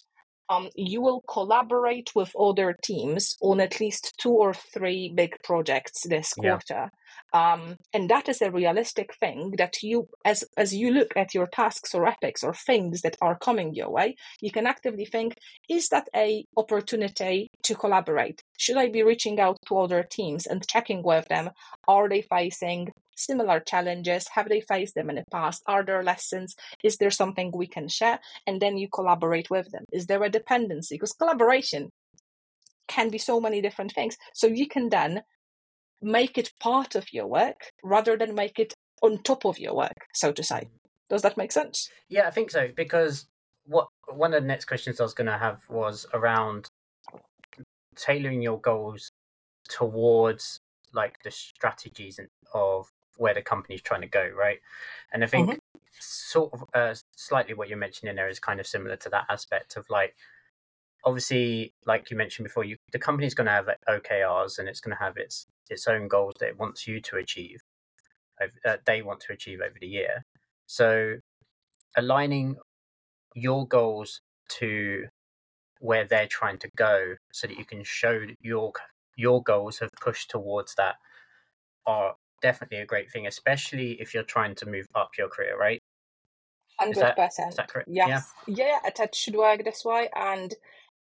um, 0.50 0.70
you 0.76 1.02
will 1.02 1.22
collaborate 1.22 2.12
with 2.16 2.32
other 2.40 2.76
teams 2.84 3.36
on 3.42 3.60
at 3.60 3.80
least 3.80 4.14
two 4.20 4.32
or 4.32 4.54
three 4.54 5.12
big 5.14 5.36
projects 5.44 6.04
this 6.08 6.34
quarter. 6.34 6.92
Um, 7.34 7.78
and 7.94 8.10
that 8.10 8.30
is 8.30 8.42
a 8.42 8.52
realistic 8.52 9.14
thing 9.16 9.56
that 9.58 9.82
you, 9.82 10.08
as 10.24 10.44
as 10.58 10.74
you 10.74 10.92
look 10.92 11.18
at 11.18 11.34
your 11.34 11.48
tasks 11.48 11.94
or 11.94 12.08
epics 12.08 12.44
or 12.44 12.54
things 12.54 13.02
that 13.02 13.18
are 13.22 13.38
coming 13.38 13.74
your 13.74 13.90
way, 13.90 14.16
you 14.42 14.52
can 14.52 14.68
actively 14.68 15.06
think: 15.06 15.34
Is 15.70 15.90
that 15.90 16.08
a 16.16 16.46
opportunity 16.56 17.50
to 17.64 17.76
collaborate? 17.76 18.42
Should 18.58 18.78
I 18.78 18.90
be 18.90 19.04
reaching 19.04 19.40
out 19.40 19.58
to 19.68 19.78
other 19.78 20.04
teams 20.04 20.46
and 20.46 20.68
checking 20.68 21.04
with 21.04 21.28
them? 21.28 21.50
Are 21.88 22.08
they 22.08 22.22
facing 22.22 22.90
similar 23.16 23.60
challenges? 23.60 24.28
Have 24.34 24.50
they 24.50 24.62
faced 24.62 24.96
them 24.96 25.10
in 25.10 25.16
the 25.16 25.24
past? 25.32 25.64
Are 25.68 25.84
there 25.84 26.04
lessons? 26.04 26.56
Is 26.84 26.98
there 26.98 27.12
something 27.12 27.52
we 27.54 27.68
can 27.68 27.88
share? 27.88 28.20
And 28.46 28.62
then 28.62 28.78
you 28.78 28.88
collaborate 28.90 29.50
with 29.50 29.72
them. 29.72 29.86
Is 29.92 30.06
there 30.06 30.24
a 30.24 30.30
dependency? 30.30 30.96
Because 30.96 31.14
collaboration 31.14 31.90
can 32.88 33.10
be 33.10 33.18
so 33.18 33.40
many 33.40 33.62
different 33.62 33.92
things. 33.92 34.18
So 34.34 34.48
you 34.48 34.68
can 34.68 34.90
then 34.90 35.24
make 36.02 36.38
it 36.38 36.52
part 36.60 36.96
of 36.96 37.12
your 37.12 37.28
work 37.28 37.72
rather 37.84 38.16
than 38.18 38.36
make 38.36 38.60
it 38.60 38.74
on 39.02 39.22
top 39.24 39.46
of 39.46 39.60
your 39.60 39.76
work, 39.76 40.08
so 40.14 40.32
to 40.32 40.44
say. 40.44 40.70
Does 41.10 41.22
that 41.22 41.38
make 41.38 41.52
sense? 41.52 41.90
Yeah, 42.10 42.28
I 42.28 42.32
think 42.32 42.52
so. 42.52 42.70
Because 42.76 43.28
what 43.66 43.88
one 44.14 44.34
of 44.34 44.42
the 44.42 44.48
next 44.48 44.66
questions 44.66 45.00
I 45.00 45.04
was 45.04 45.14
going 45.14 45.28
to 45.28 45.38
have 45.38 45.62
was 45.70 46.06
around 46.14 46.68
tailoring 47.96 48.42
your 48.42 48.60
goals 48.60 49.12
towards 49.68 50.60
like 50.94 51.22
the 51.24 51.32
strategies 51.32 52.20
of 52.54 52.90
where 53.18 53.34
the 53.34 53.42
company's 53.42 53.82
trying 53.82 54.02
to 54.02 54.08
go, 54.08 54.30
right? 54.38 54.60
And 55.12 55.24
I 55.24 55.28
think 55.28 55.50
mm-hmm. 55.50 55.58
sort 56.00 56.54
of 56.54 56.64
uh, 56.74 56.96
slightly 57.16 57.54
what 57.54 57.70
you're 57.70 57.78
mentioning 57.78 58.16
there 58.16 58.30
is 58.30 58.40
kind 58.40 58.60
of 58.60 58.68
similar 58.68 58.96
to 58.98 59.10
that 59.10 59.26
aspect 59.30 59.78
of 59.78 59.86
like 59.90 60.16
obviously 61.04 61.74
like 61.86 62.10
you 62.10 62.18
mentioned 62.18 62.44
before 62.44 62.64
you 62.64 62.78
the 62.92 63.00
company's 63.00 63.36
going 63.36 63.46
to 63.46 63.52
have 63.52 63.70
okrs 63.88 64.58
and 64.58 64.68
it's 64.68 64.80
going 64.80 64.96
to 64.96 65.04
have 65.04 65.18
its 65.18 65.46
its 65.70 65.88
own 65.88 66.08
goals 66.08 66.34
that 66.40 66.50
it 66.50 66.60
wants 66.60 66.88
you 66.88 67.00
to 67.02 67.18
achieve, 67.18 67.62
uh, 68.42 68.78
they 68.86 69.02
want 69.02 69.20
to 69.22 69.34
achieve 69.34 69.60
over 69.62 69.76
the 69.80 69.88
year. 69.88 70.24
So 70.68 71.16
aligning 71.96 72.58
your 73.34 73.68
goals 73.68 74.22
to 74.48 75.06
where 75.80 76.06
they're 76.06 76.28
trying 76.28 76.58
to 76.60 76.70
go 76.76 77.16
so 77.32 77.48
that 77.48 77.58
you 77.58 77.66
can 77.66 77.84
show 77.84 78.22
your 78.42 78.74
your 79.16 79.42
goals 79.42 79.80
have 79.80 79.92
pushed 80.02 80.30
towards 80.30 80.76
that 80.76 80.96
are 81.86 82.16
definitely 82.46 82.78
a 82.78 82.86
great 82.86 83.10
thing 83.12 83.26
especially 83.26 83.90
if 84.04 84.14
you're 84.14 84.32
trying 84.36 84.54
to 84.54 84.66
move 84.76 84.86
up 84.94 85.10
your 85.18 85.30
career 85.36 85.58
right? 85.58 85.82
100% 86.82 86.94
is 87.50 87.56
that 87.56 87.68
correct? 87.68 87.90
Yes. 87.92 88.32
Yeah. 88.48 88.66
yeah 88.84 88.90
that 88.98 89.16
should 89.16 89.36
work 89.36 89.64
this 89.64 89.84
way. 89.86 90.10
And 90.16 90.54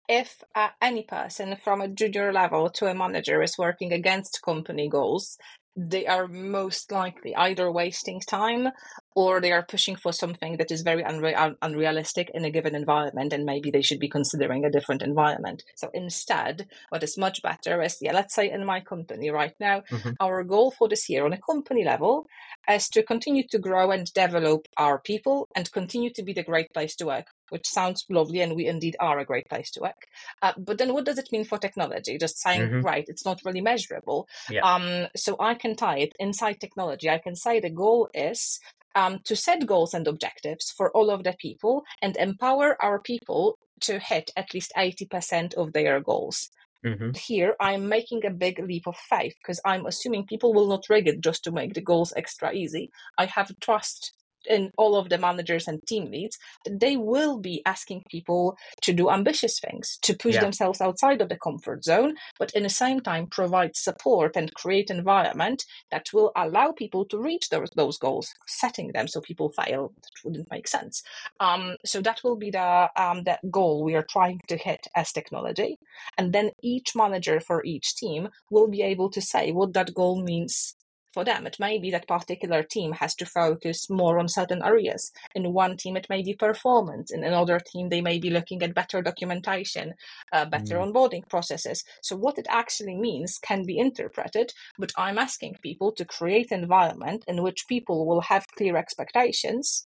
if 0.07 0.43
uh, 0.55 0.69
any 0.81 1.03
person 1.03 1.55
from 1.63 1.81
a 1.81 1.87
junior 1.87 2.31
level 2.31 2.69
to 2.71 2.87
a 2.87 2.93
manager 2.93 3.41
is 3.41 3.57
working 3.57 3.91
against 3.93 4.41
company 4.43 4.89
goals, 4.89 5.37
they 5.75 6.05
are 6.05 6.27
most 6.27 6.91
likely 6.91 7.35
either 7.35 7.71
wasting 7.71 8.19
time 8.19 8.69
or 9.15 9.39
they 9.39 9.51
are 9.51 9.63
pushing 9.63 9.95
for 9.95 10.11
something 10.11 10.57
that 10.57 10.71
is 10.71 10.81
very 10.81 11.03
unre- 11.03 11.55
unrealistic 11.61 12.31
in 12.33 12.45
a 12.45 12.51
given 12.51 12.75
environment 12.75 13.33
and 13.33 13.45
maybe 13.45 13.71
they 13.71 13.81
should 13.81 13.99
be 13.99 14.07
considering 14.07 14.65
a 14.65 14.71
different 14.71 15.01
environment 15.01 15.63
so 15.75 15.89
instead 15.93 16.67
what 16.89 17.03
is 17.03 17.17
much 17.17 17.41
better 17.41 17.81
is 17.81 17.97
yeah 18.01 18.13
let's 18.13 18.33
say 18.33 18.49
in 18.49 18.65
my 18.65 18.79
company 18.79 19.29
right 19.29 19.55
now 19.59 19.81
mm-hmm. 19.91 20.11
our 20.19 20.43
goal 20.43 20.71
for 20.71 20.87
this 20.87 21.09
year 21.09 21.25
on 21.25 21.33
a 21.33 21.41
company 21.41 21.83
level 21.83 22.27
is 22.69 22.89
to 22.89 23.03
continue 23.03 23.43
to 23.47 23.59
grow 23.59 23.91
and 23.91 24.13
develop 24.13 24.67
our 24.77 24.99
people 24.99 25.47
and 25.55 25.71
continue 25.71 26.11
to 26.11 26.23
be 26.23 26.33
the 26.33 26.43
great 26.43 26.71
place 26.73 26.95
to 26.95 27.05
work 27.05 27.27
which 27.49 27.67
sounds 27.67 28.05
lovely 28.09 28.41
and 28.41 28.55
we 28.55 28.65
indeed 28.65 28.95
are 28.99 29.19
a 29.19 29.25
great 29.25 29.47
place 29.47 29.69
to 29.69 29.81
work 29.81 30.07
uh, 30.41 30.53
but 30.57 30.77
then 30.77 30.93
what 30.93 31.05
does 31.05 31.17
it 31.17 31.31
mean 31.31 31.45
for 31.45 31.57
technology 31.57 32.17
just 32.17 32.39
saying 32.39 32.61
mm-hmm. 32.61 32.81
right 32.81 33.05
it's 33.07 33.25
not 33.25 33.39
really 33.45 33.61
measurable 33.61 34.27
yeah. 34.49 34.61
um, 34.61 35.07
so 35.15 35.35
i 35.39 35.53
can 35.53 35.75
tie 35.75 35.99
it 35.99 36.13
inside 36.19 36.59
technology 36.59 37.09
i 37.09 37.17
can 37.17 37.35
say 37.35 37.59
the 37.59 37.69
goal 37.69 38.09
is 38.13 38.59
um, 38.95 39.19
to 39.25 39.35
set 39.35 39.65
goals 39.65 39.93
and 39.93 40.07
objectives 40.07 40.71
for 40.71 40.91
all 40.91 41.09
of 41.09 41.23
the 41.23 41.35
people 41.39 41.83
and 42.01 42.15
empower 42.17 42.81
our 42.83 42.99
people 42.99 43.57
to 43.81 43.99
hit 43.99 44.31
at 44.35 44.53
least 44.53 44.71
80% 44.77 45.53
of 45.55 45.73
their 45.73 45.99
goals. 45.99 46.49
Mm-hmm. 46.85 47.11
Here, 47.15 47.55
I'm 47.59 47.87
making 47.87 48.25
a 48.25 48.29
big 48.29 48.59
leap 48.59 48.87
of 48.87 48.97
faith 48.97 49.35
because 49.41 49.61
I'm 49.63 49.85
assuming 49.85 50.25
people 50.25 50.53
will 50.53 50.67
not 50.67 50.89
rig 50.89 51.07
it 51.07 51.21
just 51.21 51.43
to 51.45 51.51
make 51.51 51.73
the 51.73 51.81
goals 51.81 52.13
extra 52.15 52.53
easy. 52.53 52.91
I 53.17 53.25
have 53.25 53.51
trust 53.61 54.11
in 54.47 54.71
all 54.77 54.95
of 54.95 55.09
the 55.09 55.17
managers 55.17 55.67
and 55.67 55.81
team 55.87 56.11
leads, 56.11 56.37
they 56.69 56.97
will 56.97 57.39
be 57.39 57.61
asking 57.65 58.03
people 58.09 58.57
to 58.81 58.93
do 58.93 59.09
ambitious 59.09 59.59
things, 59.59 59.97
to 60.01 60.15
push 60.15 60.35
yeah. 60.35 60.41
themselves 60.41 60.81
outside 60.81 61.21
of 61.21 61.29
the 61.29 61.37
comfort 61.37 61.83
zone, 61.83 62.15
but 62.39 62.51
in 62.53 62.63
the 62.63 62.69
same 62.69 62.99
time 62.99 63.27
provide 63.27 63.75
support 63.75 64.35
and 64.35 64.53
create 64.53 64.89
environment 64.89 65.65
that 65.91 66.07
will 66.13 66.31
allow 66.35 66.71
people 66.71 67.05
to 67.05 67.17
reach 67.17 67.49
those, 67.49 67.69
those 67.75 67.97
goals. 67.97 68.33
Setting 68.47 68.91
them 68.93 69.07
so 69.07 69.21
people 69.21 69.49
fail 69.49 69.93
that 69.95 70.11
wouldn't 70.23 70.51
make 70.51 70.67
sense. 70.67 71.03
Um, 71.39 71.75
so 71.85 72.01
that 72.01 72.21
will 72.23 72.35
be 72.35 72.51
the 72.51 72.89
um, 72.95 73.23
that 73.23 73.39
goal 73.49 73.83
we 73.83 73.95
are 73.95 74.05
trying 74.09 74.39
to 74.47 74.57
hit 74.57 74.87
as 74.95 75.11
technology, 75.11 75.77
and 76.17 76.33
then 76.33 76.51
each 76.61 76.95
manager 76.95 77.39
for 77.39 77.63
each 77.63 77.95
team 77.95 78.29
will 78.49 78.67
be 78.67 78.81
able 78.81 79.09
to 79.11 79.21
say 79.21 79.51
what 79.51 79.73
that 79.73 79.93
goal 79.93 80.21
means 80.21 80.75
for 81.13 81.23
them. 81.23 81.45
It 81.45 81.57
may 81.59 81.77
be 81.77 81.91
that 81.91 82.07
particular 82.07 82.63
team 82.63 82.93
has 82.93 83.15
to 83.15 83.25
focus 83.25 83.89
more 83.89 84.19
on 84.19 84.27
certain 84.27 84.63
areas. 84.63 85.11
In 85.35 85.53
one 85.53 85.77
team, 85.77 85.95
it 85.95 86.07
may 86.09 86.23
be 86.23 86.33
performance. 86.33 87.11
In 87.11 87.23
another 87.23 87.59
team, 87.59 87.89
they 87.89 88.01
may 88.01 88.19
be 88.19 88.29
looking 88.29 88.61
at 88.63 88.73
better 88.73 89.01
documentation, 89.01 89.93
uh, 90.31 90.45
better 90.45 90.75
mm. 90.75 90.91
onboarding 90.91 91.27
processes. 91.29 91.83
So 92.01 92.15
what 92.15 92.37
it 92.37 92.47
actually 92.49 92.95
means 92.95 93.37
can 93.37 93.65
be 93.65 93.77
interpreted, 93.77 94.53
but 94.77 94.91
I'm 94.97 95.17
asking 95.17 95.57
people 95.61 95.91
to 95.93 96.05
create 96.05 96.51
an 96.51 96.63
environment 96.63 97.23
in 97.27 97.43
which 97.43 97.67
people 97.67 98.05
will 98.07 98.21
have 98.21 98.47
clear 98.57 98.77
expectations 98.77 99.87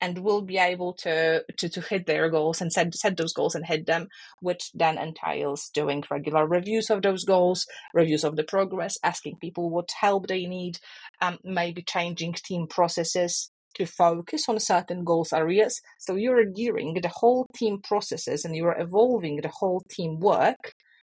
and 0.00 0.18
will 0.18 0.42
be 0.42 0.58
able 0.58 0.92
to, 0.92 1.42
to 1.56 1.68
to 1.68 1.80
hit 1.80 2.06
their 2.06 2.28
goals 2.28 2.60
and 2.60 2.72
set 2.72 2.94
set 2.94 3.16
those 3.16 3.32
goals 3.32 3.54
and 3.54 3.66
hit 3.66 3.86
them, 3.86 4.08
which 4.40 4.70
then 4.74 4.98
entails 4.98 5.70
doing 5.72 6.04
regular 6.10 6.46
reviews 6.46 6.90
of 6.90 7.02
those 7.02 7.24
goals, 7.24 7.66
reviews 7.94 8.24
of 8.24 8.36
the 8.36 8.44
progress, 8.44 8.98
asking 9.02 9.36
people 9.40 9.70
what 9.70 9.90
help 10.00 10.26
they 10.26 10.46
need, 10.46 10.78
um, 11.20 11.38
maybe 11.44 11.82
changing 11.82 12.34
team 12.34 12.66
processes 12.66 13.50
to 13.74 13.86
focus 13.86 14.48
on 14.48 14.58
certain 14.58 15.04
goals 15.04 15.32
areas. 15.32 15.80
So 15.98 16.14
you're 16.14 16.44
gearing 16.44 16.94
the 16.94 17.08
whole 17.08 17.46
team 17.54 17.80
processes 17.82 18.44
and 18.44 18.56
you're 18.56 18.78
evolving 18.78 19.36
the 19.36 19.52
whole 19.52 19.82
team 19.90 20.18
work 20.18 20.72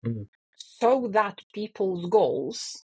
mm-hmm. 0.05 0.23
so 0.55 1.07
that 1.11 1.41
people's 1.53 2.07
goals 2.07 2.83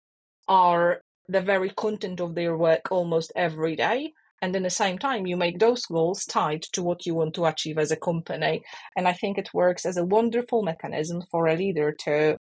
are 0.48 1.00
the 1.28 1.40
very 1.40 1.70
content 1.70 2.20
of 2.20 2.34
their 2.34 2.56
work 2.56 2.90
almost 2.90 3.32
every 3.34 3.76
day 3.76 4.12
and 4.42 4.54
in 4.56 4.62
the 4.62 4.70
same 4.70 4.98
time 4.98 5.26
you 5.26 5.36
make 5.36 5.58
those 5.58 5.86
goals 5.86 6.24
tied 6.24 6.62
to 6.62 6.82
what 6.82 7.06
you 7.06 7.14
want 7.14 7.34
to 7.34 7.46
achieve 7.46 7.78
as 7.78 7.90
a 7.90 7.96
company. 7.96 8.62
And 8.96 9.08
i 9.08 9.12
think 9.12 9.38
it 9.38 9.54
works 9.54 9.86
as 9.86 9.96
a 9.96 10.04
wonderful 10.04 10.62
mechanism 10.62 11.22
for 11.30 11.46
a 11.46 11.56
leader 11.56 11.92
to 12.04 12.36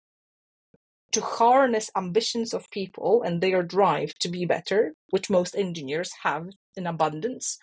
to 1.10 1.20
harness 1.22 1.90
ambitions 1.96 2.52
of 2.52 2.70
people 2.70 3.22
and 3.22 3.40
their 3.40 3.62
drive 3.62 4.12
to 4.20 4.28
be 4.28 4.44
better 4.44 4.92
which 5.08 5.30
most 5.30 5.56
engineers 5.56 6.10
have 6.22 6.46
in 6.76 6.86
abundance 6.86 7.58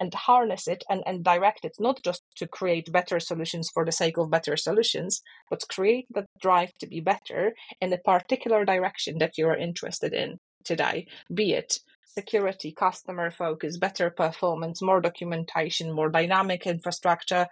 and 0.00 0.14
harness 0.14 0.66
it 0.66 0.82
and, 0.88 1.02
and 1.06 1.22
direct 1.22 1.64
it 1.64 1.76
not 1.78 2.02
just 2.02 2.22
to 2.36 2.48
create 2.48 2.90
better 2.90 3.20
solutions 3.20 3.70
for 3.72 3.84
the 3.84 3.92
sake 3.92 4.16
of 4.16 4.30
better 4.30 4.56
solutions, 4.56 5.22
but 5.50 5.68
create 5.68 6.06
that 6.14 6.26
drive 6.40 6.72
to 6.80 6.86
be 6.86 7.00
better 7.00 7.52
in 7.80 7.92
a 7.92 7.98
particular 7.98 8.64
direction 8.64 9.18
that 9.18 9.36
you're 9.36 9.56
interested 9.56 10.14
in 10.14 10.38
today, 10.64 11.06
be 11.32 11.52
it 11.52 11.78
security, 12.14 12.72
customer 12.72 13.30
focus, 13.30 13.78
better 13.78 14.10
performance, 14.10 14.82
more 14.82 15.00
documentation, 15.00 15.92
more 15.92 16.08
dynamic 16.08 16.66
infrastructure. 16.66 17.46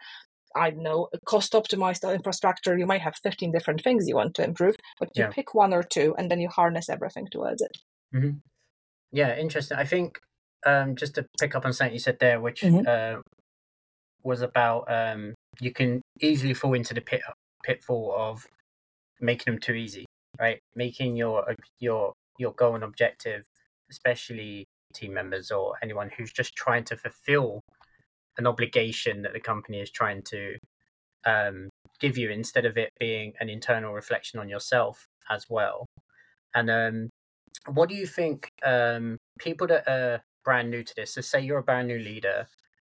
I 0.56 0.70
know 0.70 1.08
cost 1.26 1.52
optimized 1.52 2.10
infrastructure. 2.12 2.76
You 2.76 2.86
might 2.86 3.02
have 3.02 3.16
15 3.22 3.52
different 3.52 3.82
things 3.82 4.08
you 4.08 4.16
want 4.16 4.34
to 4.34 4.44
improve, 4.44 4.76
but 4.98 5.10
you 5.14 5.24
yeah. 5.24 5.30
pick 5.30 5.54
one 5.54 5.72
or 5.72 5.82
two 5.82 6.14
and 6.18 6.30
then 6.30 6.40
you 6.40 6.48
harness 6.48 6.88
everything 6.88 7.28
towards 7.30 7.62
it. 7.62 7.72
Mm-hmm. 8.14 8.38
Yeah, 9.12 9.36
interesting. 9.36 9.78
I 9.78 9.84
think 9.84 10.18
um, 10.66 10.96
just 10.96 11.14
to 11.14 11.26
pick 11.38 11.54
up 11.54 11.64
on 11.64 11.72
something 11.72 11.92
you 11.92 12.00
said 12.00 12.18
there, 12.18 12.40
which 12.40 12.62
mm-hmm. 12.62 12.86
uh, 12.86 13.20
was 14.22 14.42
about 14.42 14.90
um, 14.90 15.34
you 15.60 15.72
can 15.72 16.02
easily 16.20 16.54
fall 16.54 16.74
into 16.74 16.94
the 16.94 17.00
pit 17.00 17.22
pitfall 17.64 18.14
of 18.16 18.46
making 19.20 19.52
them 19.52 19.60
too 19.60 19.74
easy, 19.74 20.04
right? 20.40 20.58
Making 20.74 21.16
your 21.16 21.54
your 21.78 22.12
your 22.38 22.52
goal 22.52 22.74
and 22.74 22.84
objective 22.84 23.44
especially 23.90 24.66
team 24.94 25.14
members 25.14 25.50
or 25.50 25.74
anyone 25.82 26.10
who's 26.16 26.32
just 26.32 26.56
trying 26.56 26.84
to 26.84 26.96
fulfill 26.96 27.60
an 28.38 28.46
obligation 28.46 29.22
that 29.22 29.32
the 29.32 29.40
company 29.40 29.80
is 29.80 29.90
trying 29.90 30.22
to 30.22 30.56
um, 31.26 31.68
give 32.00 32.16
you 32.16 32.30
instead 32.30 32.64
of 32.64 32.76
it 32.76 32.90
being 32.98 33.32
an 33.40 33.48
internal 33.48 33.92
reflection 33.92 34.38
on 34.38 34.48
yourself 34.48 35.06
as 35.30 35.46
well. 35.48 35.86
And 36.54 36.70
um, 36.70 37.10
what 37.66 37.88
do 37.88 37.94
you 37.94 38.06
think 38.06 38.50
um, 38.64 39.18
people 39.38 39.66
that 39.66 39.88
are 39.88 40.22
brand 40.44 40.70
new 40.70 40.82
to 40.82 40.94
this? 40.96 41.14
So, 41.14 41.20
say 41.20 41.40
you're 41.40 41.58
a 41.58 41.62
brand 41.62 41.88
new 41.88 41.98
leader, 41.98 42.46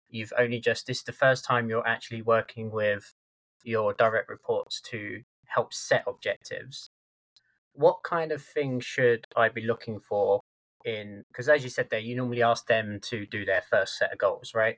you've 0.09 0.33
only 0.37 0.59
just 0.59 0.87
this 0.87 0.97
is 0.97 1.03
the 1.03 1.11
first 1.11 1.45
time 1.45 1.69
you're 1.69 1.87
actually 1.87 2.21
working 2.21 2.71
with 2.71 3.13
your 3.63 3.93
direct 3.93 4.29
reports 4.29 4.81
to 4.81 5.21
help 5.47 5.73
set 5.73 6.03
objectives. 6.07 6.89
What 7.73 8.03
kind 8.03 8.31
of 8.31 8.43
things 8.43 8.85
should 8.85 9.25
I 9.35 9.49
be 9.49 9.61
looking 9.61 9.99
for 9.99 10.38
in? 10.85 11.23
Because 11.27 11.49
as 11.49 11.63
you 11.63 11.69
said 11.69 11.89
there, 11.89 11.99
you 11.99 12.15
normally 12.15 12.43
ask 12.43 12.67
them 12.67 12.99
to 13.03 13.25
do 13.25 13.45
their 13.45 13.63
first 13.69 13.97
set 13.97 14.11
of 14.11 14.17
goals, 14.17 14.53
right? 14.53 14.77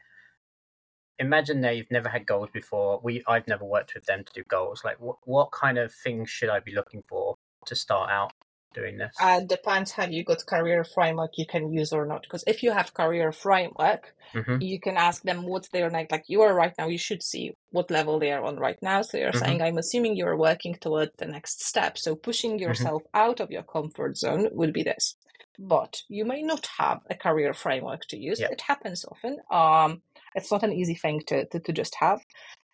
Imagine 1.19 1.61
they've 1.61 1.89
never 1.91 2.09
had 2.09 2.25
goals 2.25 2.49
before. 2.51 2.99
We 3.03 3.23
I've 3.27 3.47
never 3.47 3.65
worked 3.65 3.93
with 3.93 4.05
them 4.05 4.23
to 4.23 4.33
do 4.33 4.43
goals. 4.47 4.83
Like 4.83 4.99
what 4.99 5.17
what 5.25 5.51
kind 5.51 5.77
of 5.77 5.93
things 5.93 6.29
should 6.29 6.49
I 6.49 6.59
be 6.59 6.73
looking 6.73 7.03
for 7.07 7.35
to 7.67 7.75
start 7.75 8.09
out? 8.09 8.31
doing 8.73 8.97
this? 8.97 9.15
Uh, 9.19 9.41
depends 9.41 9.91
have 9.91 10.11
you 10.11 10.23
got 10.23 10.45
career 10.45 10.83
framework 10.83 11.31
you 11.37 11.45
can 11.45 11.71
use 11.71 11.91
or 11.91 12.05
not. 12.05 12.23
Because 12.23 12.43
if 12.47 12.63
you 12.63 12.71
have 12.71 12.93
career 12.93 13.31
framework, 13.31 14.13
mm-hmm. 14.33 14.61
you 14.61 14.79
can 14.79 14.97
ask 14.97 15.23
them 15.23 15.45
what's 15.45 15.69
their 15.69 15.89
next. 15.89 16.11
Like 16.11 16.25
you 16.27 16.41
are 16.41 16.53
right 16.53 16.73
now, 16.77 16.87
you 16.87 16.97
should 16.97 17.23
see 17.23 17.53
what 17.71 17.91
level 17.91 18.19
they 18.19 18.31
are 18.31 18.43
on 18.43 18.57
right 18.57 18.77
now. 18.81 19.01
So 19.01 19.17
you're 19.17 19.31
mm-hmm. 19.31 19.45
saying, 19.45 19.61
I'm 19.61 19.77
assuming 19.77 20.15
you're 20.15 20.37
working 20.37 20.75
toward 20.75 21.11
the 21.17 21.25
next 21.25 21.63
step. 21.63 21.97
So 21.97 22.15
pushing 22.15 22.51
mm-hmm. 22.51 22.63
yourself 22.63 23.03
mm-hmm. 23.03 23.21
out 23.21 23.39
of 23.39 23.51
your 23.51 23.63
comfort 23.63 24.17
zone 24.17 24.49
would 24.51 24.73
be 24.73 24.83
this. 24.83 25.15
But 25.59 26.01
you 26.07 26.25
may 26.25 26.41
not 26.41 26.67
have 26.77 26.99
a 27.09 27.15
career 27.15 27.53
framework 27.53 28.05
to 28.07 28.17
use. 28.17 28.39
It 28.39 28.61
happens 28.61 29.05
often. 29.05 29.37
Um, 29.51 30.01
it's 30.35 30.51
not 30.51 30.63
an 30.63 30.73
easy 30.73 30.95
thing 30.95 31.21
to, 31.27 31.45
to, 31.45 31.59
to 31.59 31.73
just 31.73 31.95
have. 31.95 32.21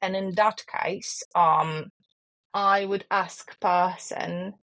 And 0.02 0.16
in 0.16 0.36
that 0.36 0.64
case, 0.68 1.24
um, 1.36 1.92
I 2.54 2.86
would 2.86 3.06
ask 3.12 3.60
person 3.60 4.54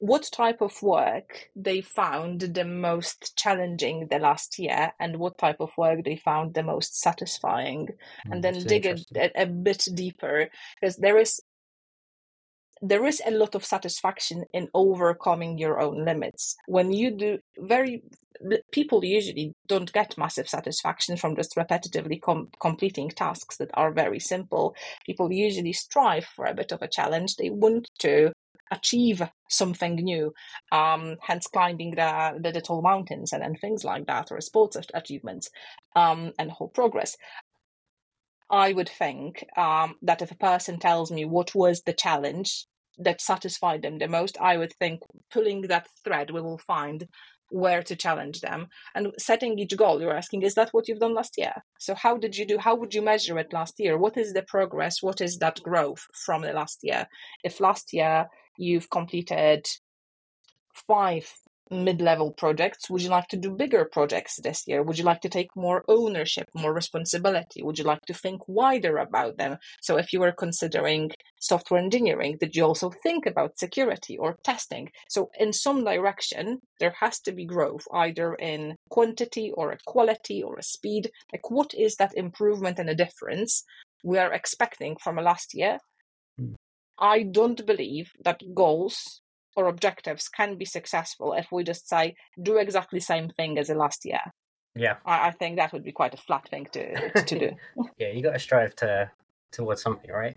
what 0.00 0.28
type 0.30 0.60
of 0.60 0.82
work 0.82 1.48
they 1.56 1.80
found 1.80 2.40
the 2.40 2.64
most 2.64 3.36
challenging 3.36 4.06
the 4.10 4.18
last 4.18 4.58
year 4.58 4.92
and 5.00 5.16
what 5.16 5.38
type 5.38 5.56
of 5.60 5.70
work 5.78 6.04
they 6.04 6.16
found 6.16 6.52
the 6.52 6.62
most 6.62 7.00
satisfying 7.00 7.86
mm, 7.86 8.32
and 8.32 8.44
then 8.44 8.62
dig 8.64 8.84
a, 8.84 8.96
a, 9.34 9.46
bit 9.46 9.86
deeper 9.94 10.48
because 10.78 10.96
there 10.96 11.16
is 11.16 11.40
there 12.82 13.06
is 13.06 13.22
a 13.26 13.30
lot 13.30 13.54
of 13.54 13.64
satisfaction 13.64 14.44
in 14.52 14.68
overcoming 14.74 15.58
your 15.58 15.80
own 15.80 16.04
limits. 16.04 16.56
When 16.66 16.92
you 16.92 17.10
do 17.10 17.38
very 17.58 18.02
people 18.70 19.04
usually 19.04 19.54
don't 19.66 19.92
get 19.92 20.18
massive 20.18 20.48
satisfaction 20.48 21.16
from 21.16 21.36
just 21.36 21.56
repetitively 21.56 22.20
com- 22.20 22.50
completing 22.60 23.08
tasks 23.08 23.56
that 23.56 23.70
are 23.74 23.92
very 23.92 24.20
simple. 24.20 24.74
People 25.06 25.32
usually 25.32 25.72
strive 25.72 26.24
for 26.24 26.44
a 26.44 26.54
bit 26.54 26.72
of 26.72 26.82
a 26.82 26.88
challenge. 26.88 27.36
They 27.36 27.50
want 27.50 27.90
to 28.00 28.32
achieve 28.70 29.22
something 29.48 29.94
new, 29.94 30.32
um, 30.72 31.16
hence 31.22 31.46
climbing 31.46 31.92
the, 31.92 32.38
the, 32.40 32.52
the 32.52 32.60
tall 32.60 32.82
mountains 32.82 33.32
and, 33.32 33.42
and 33.42 33.58
things 33.60 33.84
like 33.84 34.06
that, 34.06 34.32
or 34.32 34.40
sports 34.40 34.76
achievements 34.92 35.50
um, 35.94 36.32
and 36.38 36.50
whole 36.50 36.68
progress. 36.68 37.16
I 38.50 38.72
would 38.72 38.88
think 38.88 39.44
um, 39.56 39.96
that 40.02 40.22
if 40.22 40.30
a 40.30 40.36
person 40.36 40.78
tells 40.78 41.10
me 41.10 41.24
what 41.24 41.54
was 41.54 41.82
the 41.82 41.92
challenge 41.92 42.66
that 42.98 43.20
satisfied 43.20 43.82
them 43.82 43.98
the 43.98 44.08
most, 44.08 44.38
I 44.40 44.56
would 44.56 44.72
think 44.74 45.00
pulling 45.32 45.62
that 45.62 45.88
thread, 46.04 46.30
we 46.30 46.40
will 46.40 46.58
find 46.58 47.06
where 47.50 47.82
to 47.82 47.96
challenge 47.96 48.40
them. 48.40 48.68
And 48.94 49.12
setting 49.18 49.58
each 49.58 49.76
goal 49.76 50.00
you're 50.00 50.16
asking 50.16 50.42
is 50.42 50.54
that 50.54 50.70
what 50.72 50.88
you've 50.88 51.00
done 51.00 51.14
last 51.14 51.34
year? 51.36 51.52
So 51.78 51.94
how 51.94 52.16
did 52.16 52.36
you 52.36 52.46
do 52.46 52.58
how 52.58 52.74
would 52.74 52.94
you 52.94 53.02
measure 53.02 53.38
it 53.38 53.52
last 53.52 53.74
year? 53.78 53.98
What 53.98 54.16
is 54.16 54.32
the 54.32 54.42
progress? 54.42 55.02
What 55.02 55.20
is 55.20 55.38
that 55.38 55.62
growth 55.62 56.04
from 56.24 56.42
the 56.42 56.52
last 56.52 56.80
year? 56.82 57.06
If 57.44 57.60
last 57.60 57.92
year 57.92 58.26
you've 58.58 58.90
completed 58.90 59.66
five 60.88 61.32
mid-level 61.70 62.32
projects 62.32 62.88
would 62.88 63.02
you 63.02 63.08
like 63.08 63.28
to 63.28 63.36
do 63.36 63.50
bigger 63.50 63.84
projects 63.84 64.36
this 64.36 64.64
year? 64.66 64.82
Would 64.82 64.98
you 64.98 65.04
like 65.04 65.20
to 65.22 65.28
take 65.28 65.54
more 65.56 65.84
ownership 65.88 66.48
more 66.54 66.72
responsibility? 66.72 67.62
Would 67.62 67.78
you 67.78 67.84
like 67.84 68.02
to 68.06 68.14
think 68.14 68.42
wider 68.46 68.98
about 68.98 69.38
them? 69.38 69.58
So 69.80 69.96
if 69.96 70.12
you 70.12 70.20
were 70.20 70.32
considering 70.32 71.10
software 71.38 71.80
engineering 71.80 72.36
did 72.40 72.56
you 72.56 72.64
also 72.64 72.90
think 73.02 73.26
about 73.26 73.58
security 73.58 74.16
or 74.16 74.36
testing? 74.44 74.90
So 75.08 75.30
in 75.38 75.52
some 75.52 75.84
direction 75.84 76.60
there 76.80 76.94
has 77.00 77.20
to 77.20 77.32
be 77.32 77.44
growth 77.44 77.86
either 77.92 78.34
in 78.34 78.76
quantity 78.90 79.50
or 79.54 79.72
a 79.72 79.78
quality 79.86 80.42
or 80.42 80.56
a 80.56 80.62
speed. 80.62 81.10
Like 81.32 81.50
what 81.50 81.74
is 81.74 81.96
that 81.96 82.16
improvement 82.16 82.78
and 82.78 82.90
a 82.90 82.94
difference 82.94 83.64
we 84.04 84.18
are 84.18 84.32
expecting 84.32 84.96
from 85.02 85.16
last 85.16 85.54
year? 85.54 85.78
Hmm. 86.38 86.54
I 86.98 87.24
don't 87.24 87.64
believe 87.66 88.12
that 88.24 88.42
goals 88.54 89.20
or 89.56 89.66
objectives 89.66 90.28
can 90.28 90.56
be 90.56 90.64
successful 90.64 91.32
if 91.32 91.50
we 91.50 91.64
just 91.64 91.88
say 91.88 92.14
do 92.40 92.58
exactly 92.58 92.98
the 92.98 93.04
same 93.04 93.30
thing 93.30 93.58
as 93.58 93.68
the 93.68 93.74
last 93.74 94.04
year. 94.04 94.20
Yeah, 94.74 94.96
I, 95.06 95.28
I 95.28 95.30
think 95.30 95.56
that 95.56 95.72
would 95.72 95.84
be 95.84 95.92
quite 95.92 96.14
a 96.14 96.18
flat 96.18 96.48
thing 96.48 96.68
to 96.72 97.24
to 97.24 97.38
do. 97.38 97.50
yeah, 97.98 98.10
you 98.10 98.22
got 98.22 98.34
to 98.34 98.38
strive 98.38 98.76
to 98.76 99.10
towards 99.52 99.82
something, 99.82 100.10
right? 100.10 100.36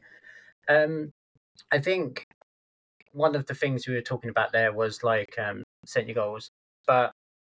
Um, 0.68 1.12
I 1.72 1.80
think 1.80 2.26
one 3.12 3.36
of 3.36 3.46
the 3.48 3.56
things 3.56 3.88
we 3.88 3.96
were 3.96 4.02
talking 4.02 4.30
about 4.30 4.52
there 4.52 4.72
was 4.72 5.04
like 5.04 5.36
um, 5.38 5.64
set 5.86 6.08
your 6.08 6.16
goals, 6.16 6.50
but 6.88 7.12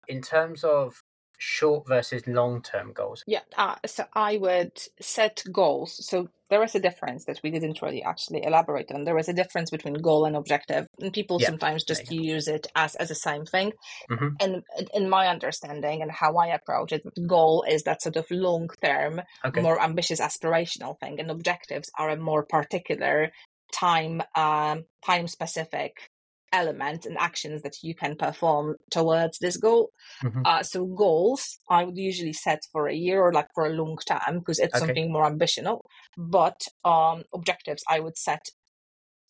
in 0.07 0.21
terms 0.21 0.63
of 0.63 1.01
short 1.37 1.87
versus 1.87 2.25
long 2.27 2.61
term 2.61 2.93
goals? 2.93 3.23
Yeah, 3.27 3.41
uh, 3.57 3.75
so 3.85 4.05
I 4.13 4.37
would 4.37 4.77
set 4.99 5.43
goals. 5.51 6.05
So 6.05 6.29
there 6.49 6.63
is 6.63 6.75
a 6.75 6.79
difference 6.79 7.25
that 7.25 7.39
we 7.43 7.49
didn't 7.49 7.81
really 7.81 8.03
actually 8.03 8.43
elaborate 8.43 8.91
on. 8.91 9.03
There 9.03 9.17
is 9.17 9.29
a 9.29 9.33
difference 9.33 9.71
between 9.71 9.95
goal 9.95 10.25
and 10.25 10.35
objective, 10.35 10.87
and 10.99 11.11
people 11.11 11.39
yeah. 11.39 11.47
sometimes 11.47 11.83
just 11.83 12.11
yeah. 12.11 12.21
use 12.21 12.47
it 12.47 12.67
as 12.75 12.95
as 12.95 13.09
the 13.09 13.15
same 13.15 13.45
thing. 13.45 13.73
Mm-hmm. 14.09 14.27
And 14.39 14.63
in 14.93 15.09
my 15.09 15.27
understanding 15.27 16.01
and 16.01 16.11
how 16.11 16.37
I 16.37 16.47
approach 16.47 16.91
it, 16.91 17.03
goal 17.27 17.65
is 17.67 17.83
that 17.83 18.01
sort 18.01 18.15
of 18.15 18.29
long 18.29 18.69
term, 18.83 19.21
okay. 19.43 19.61
more 19.61 19.81
ambitious, 19.81 20.19
aspirational 20.19 20.99
thing, 20.99 21.19
and 21.19 21.31
objectives 21.31 21.91
are 21.97 22.09
a 22.09 22.17
more 22.17 22.43
particular 22.43 23.31
time 23.71 24.21
um, 24.35 24.85
time 25.03 25.27
specific 25.27 26.11
elements 26.55 27.05
and 27.05 27.17
actions 27.17 27.61
that 27.61 27.77
you 27.83 27.93
can 27.93 28.15
perform 28.15 28.75
towards 28.89 29.37
this 29.39 29.57
goal. 29.57 29.89
Mm-hmm. 30.23 30.41
Uh, 30.45 30.63
so 30.63 30.85
goals 30.85 31.59
I 31.69 31.83
would 31.83 31.97
usually 31.97 32.33
set 32.33 32.61
for 32.71 32.87
a 32.87 32.95
year 32.95 33.21
or 33.21 33.33
like 33.33 33.49
for 33.53 33.65
a 33.65 33.77
long 33.81 33.97
time 34.05 34.39
because 34.39 34.59
it's 34.59 34.75
okay. 34.75 34.85
something 34.85 35.11
more 35.11 35.29
ambitional. 35.29 35.81
But 36.17 36.59
um, 36.83 37.23
objectives 37.33 37.83
I 37.89 37.99
would 37.99 38.17
set. 38.17 38.45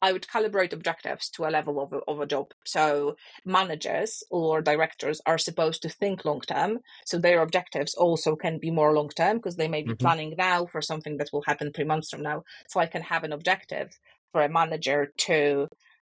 I 0.02 0.12
would 0.12 0.28
calibrate 0.28 0.74
objectives 0.74 1.30
to 1.32 1.46
a 1.46 1.54
level 1.58 1.82
of 1.82 1.92
a, 1.94 2.00
of 2.12 2.20
a 2.20 2.28
job. 2.28 2.48
So 2.66 3.16
managers 3.44 4.24
or 4.30 4.62
directors 4.62 5.20
are 5.26 5.40
supposed 5.40 5.82
to 5.82 5.90
think 5.90 6.26
long 6.26 6.42
term. 6.42 6.80
So 7.06 7.18
their 7.18 7.42
objectives 7.42 7.96
also 7.96 8.36
can 8.36 8.60
be 8.60 8.70
more 8.70 8.94
long 8.94 9.10
term 9.10 9.38
because 9.38 9.56
they 9.56 9.72
may 9.76 9.82
be 9.82 9.94
mm-hmm. 9.94 10.06
planning 10.06 10.36
now 10.38 10.68
for 10.68 10.82
something 10.82 11.18
that 11.18 11.30
will 11.34 11.46
happen 11.48 11.72
three 11.72 11.86
months 11.86 12.10
from 12.12 12.22
now. 12.22 12.44
So 12.68 12.80
I 12.80 12.88
can 12.94 13.02
have 13.02 13.24
an 13.24 13.34
objective 13.34 13.90
for 14.32 14.42
a 14.42 14.50
manager 14.50 15.14
to 15.30 15.68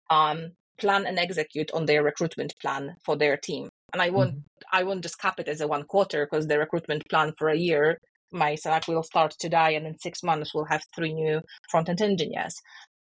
um, 0.10 0.40
plan 0.78 1.06
and 1.06 1.20
execute 1.20 1.72
on 1.74 1.86
their 1.86 2.04
recruitment 2.04 2.54
plan 2.62 2.96
for 3.04 3.16
their 3.16 3.38
team. 3.38 3.70
And 3.94 4.02
I 4.02 4.10
won't 4.10 4.32
mm-hmm. 4.32 4.78
I 4.78 4.84
won't 4.84 5.04
just 5.04 5.20
cap 5.20 5.40
it 5.40 5.48
as 5.48 5.62
a 5.62 5.68
one 5.68 5.84
quarter 5.84 6.28
because 6.30 6.48
the 6.48 6.60
recruitment 6.60 7.04
plan 7.10 7.34
for 7.38 7.50
a 7.50 7.58
year 7.58 7.98
my 8.32 8.56
select 8.56 8.88
will 8.88 9.04
start 9.04 9.36
today 9.40 9.76
and 9.76 9.88
in 9.88 9.98
six 9.98 10.22
months 10.22 10.54
we'll 10.54 10.66
have 10.66 10.84
three 10.96 11.14
new 11.14 11.42
front 11.70 11.90
end 11.90 12.02
engineers. 12.02 12.56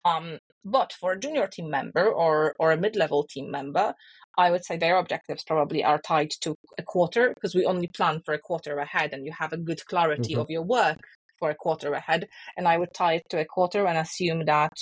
Um, 0.05 0.39
but 0.65 0.93
for 0.93 1.13
a 1.13 1.19
junior 1.19 1.47
team 1.47 1.71
member 1.71 2.09
or 2.09 2.55
or 2.59 2.73
a 2.73 2.77
mid 2.77 2.97
level 2.97 3.25
team 3.25 3.51
member, 3.51 3.95
I 4.39 4.51
would 4.51 4.65
say 4.65 4.77
their 4.77 4.99
objectives 4.99 5.45
probably 5.45 5.85
are 5.85 6.01
tied 6.01 6.31
to 6.43 6.55
a 6.79 6.83
quarter 6.83 7.33
because 7.35 7.55
we 7.55 7.67
only 7.67 7.89
plan 7.89 8.21
for 8.25 8.35
a 8.35 8.39
quarter 8.39 8.79
ahead 8.79 9.13
and 9.13 9.25
you 9.27 9.33
have 9.39 9.53
a 9.53 9.59
good 9.59 9.85
clarity 9.87 10.33
mm-hmm. 10.33 10.41
of 10.41 10.51
your 10.51 10.63
work 10.63 10.99
for 11.39 11.51
a 11.51 11.55
quarter 11.55 11.93
ahead. 11.93 12.29
And 12.57 12.67
I 12.67 12.79
would 12.79 12.95
tie 12.95 13.15
it 13.15 13.25
to 13.31 13.41
a 13.41 13.45
quarter 13.45 13.87
and 13.87 13.99
assume 13.99 14.45
that 14.47 14.73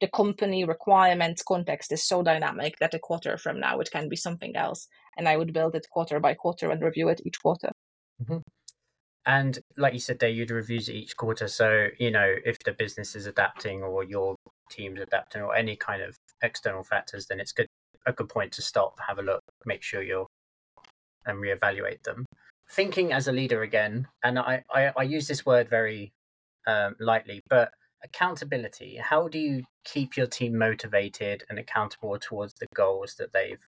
the 0.00 0.08
company 0.08 0.64
requirements 0.64 1.42
context 1.42 1.92
is 1.92 2.06
so 2.06 2.22
dynamic 2.22 2.74
that 2.80 2.94
a 2.94 2.98
quarter 2.98 3.38
from 3.38 3.60
now 3.60 3.80
it 3.80 3.90
can 3.90 4.08
be 4.08 4.16
something 4.16 4.54
else 4.56 4.88
and 5.16 5.28
i 5.28 5.36
would 5.36 5.52
build 5.52 5.74
it 5.74 5.86
quarter 5.90 6.20
by 6.20 6.34
quarter 6.34 6.70
and 6.70 6.82
review 6.82 7.08
it 7.08 7.20
each 7.24 7.40
quarter. 7.40 7.70
Mm-hmm. 8.22 8.38
and 9.26 9.58
like 9.76 9.92
you 9.92 10.00
said 10.00 10.18
there 10.18 10.30
you'd 10.30 10.50
review 10.50 10.78
it 10.78 10.88
each 10.88 11.16
quarter. 11.16 11.48
So 11.48 11.88
you 11.98 12.10
know 12.10 12.34
if 12.44 12.58
the 12.64 12.72
business 12.72 13.14
is 13.14 13.26
adapting 13.26 13.82
or 13.82 14.04
your 14.04 14.36
team's 14.70 15.00
adapting 15.00 15.42
or 15.42 15.54
any 15.54 15.76
kind 15.76 16.02
of 16.02 16.16
external 16.42 16.82
factors 16.82 17.26
then 17.26 17.40
it's 17.40 17.52
good 17.52 17.68
a 18.06 18.12
good 18.12 18.28
point 18.28 18.52
to 18.52 18.62
stop 18.62 18.98
have 19.06 19.18
a 19.18 19.22
look 19.22 19.42
make 19.64 19.82
sure 19.82 20.02
you're 20.02 20.26
and 21.26 21.38
reevaluate 21.38 22.02
them. 22.04 22.24
Thinking 22.70 23.12
as 23.12 23.28
a 23.28 23.32
leader 23.32 23.62
again 23.62 24.08
and 24.22 24.38
i 24.38 24.62
i, 24.70 24.92
I 24.96 25.02
use 25.02 25.28
this 25.28 25.44
word 25.44 25.68
very 25.68 26.10
um, 26.66 26.96
lightly 26.98 27.40
but 27.48 27.70
accountability. 28.04 28.96
How 28.96 29.28
do 29.28 29.38
you 29.38 29.64
keep 29.84 30.16
your 30.16 30.26
team 30.26 30.58
motivated 30.58 31.44
and 31.48 31.58
accountable 31.58 32.18
towards 32.18 32.54
the 32.54 32.66
goals 32.74 33.14
that 33.18 33.32
they've 33.32 33.64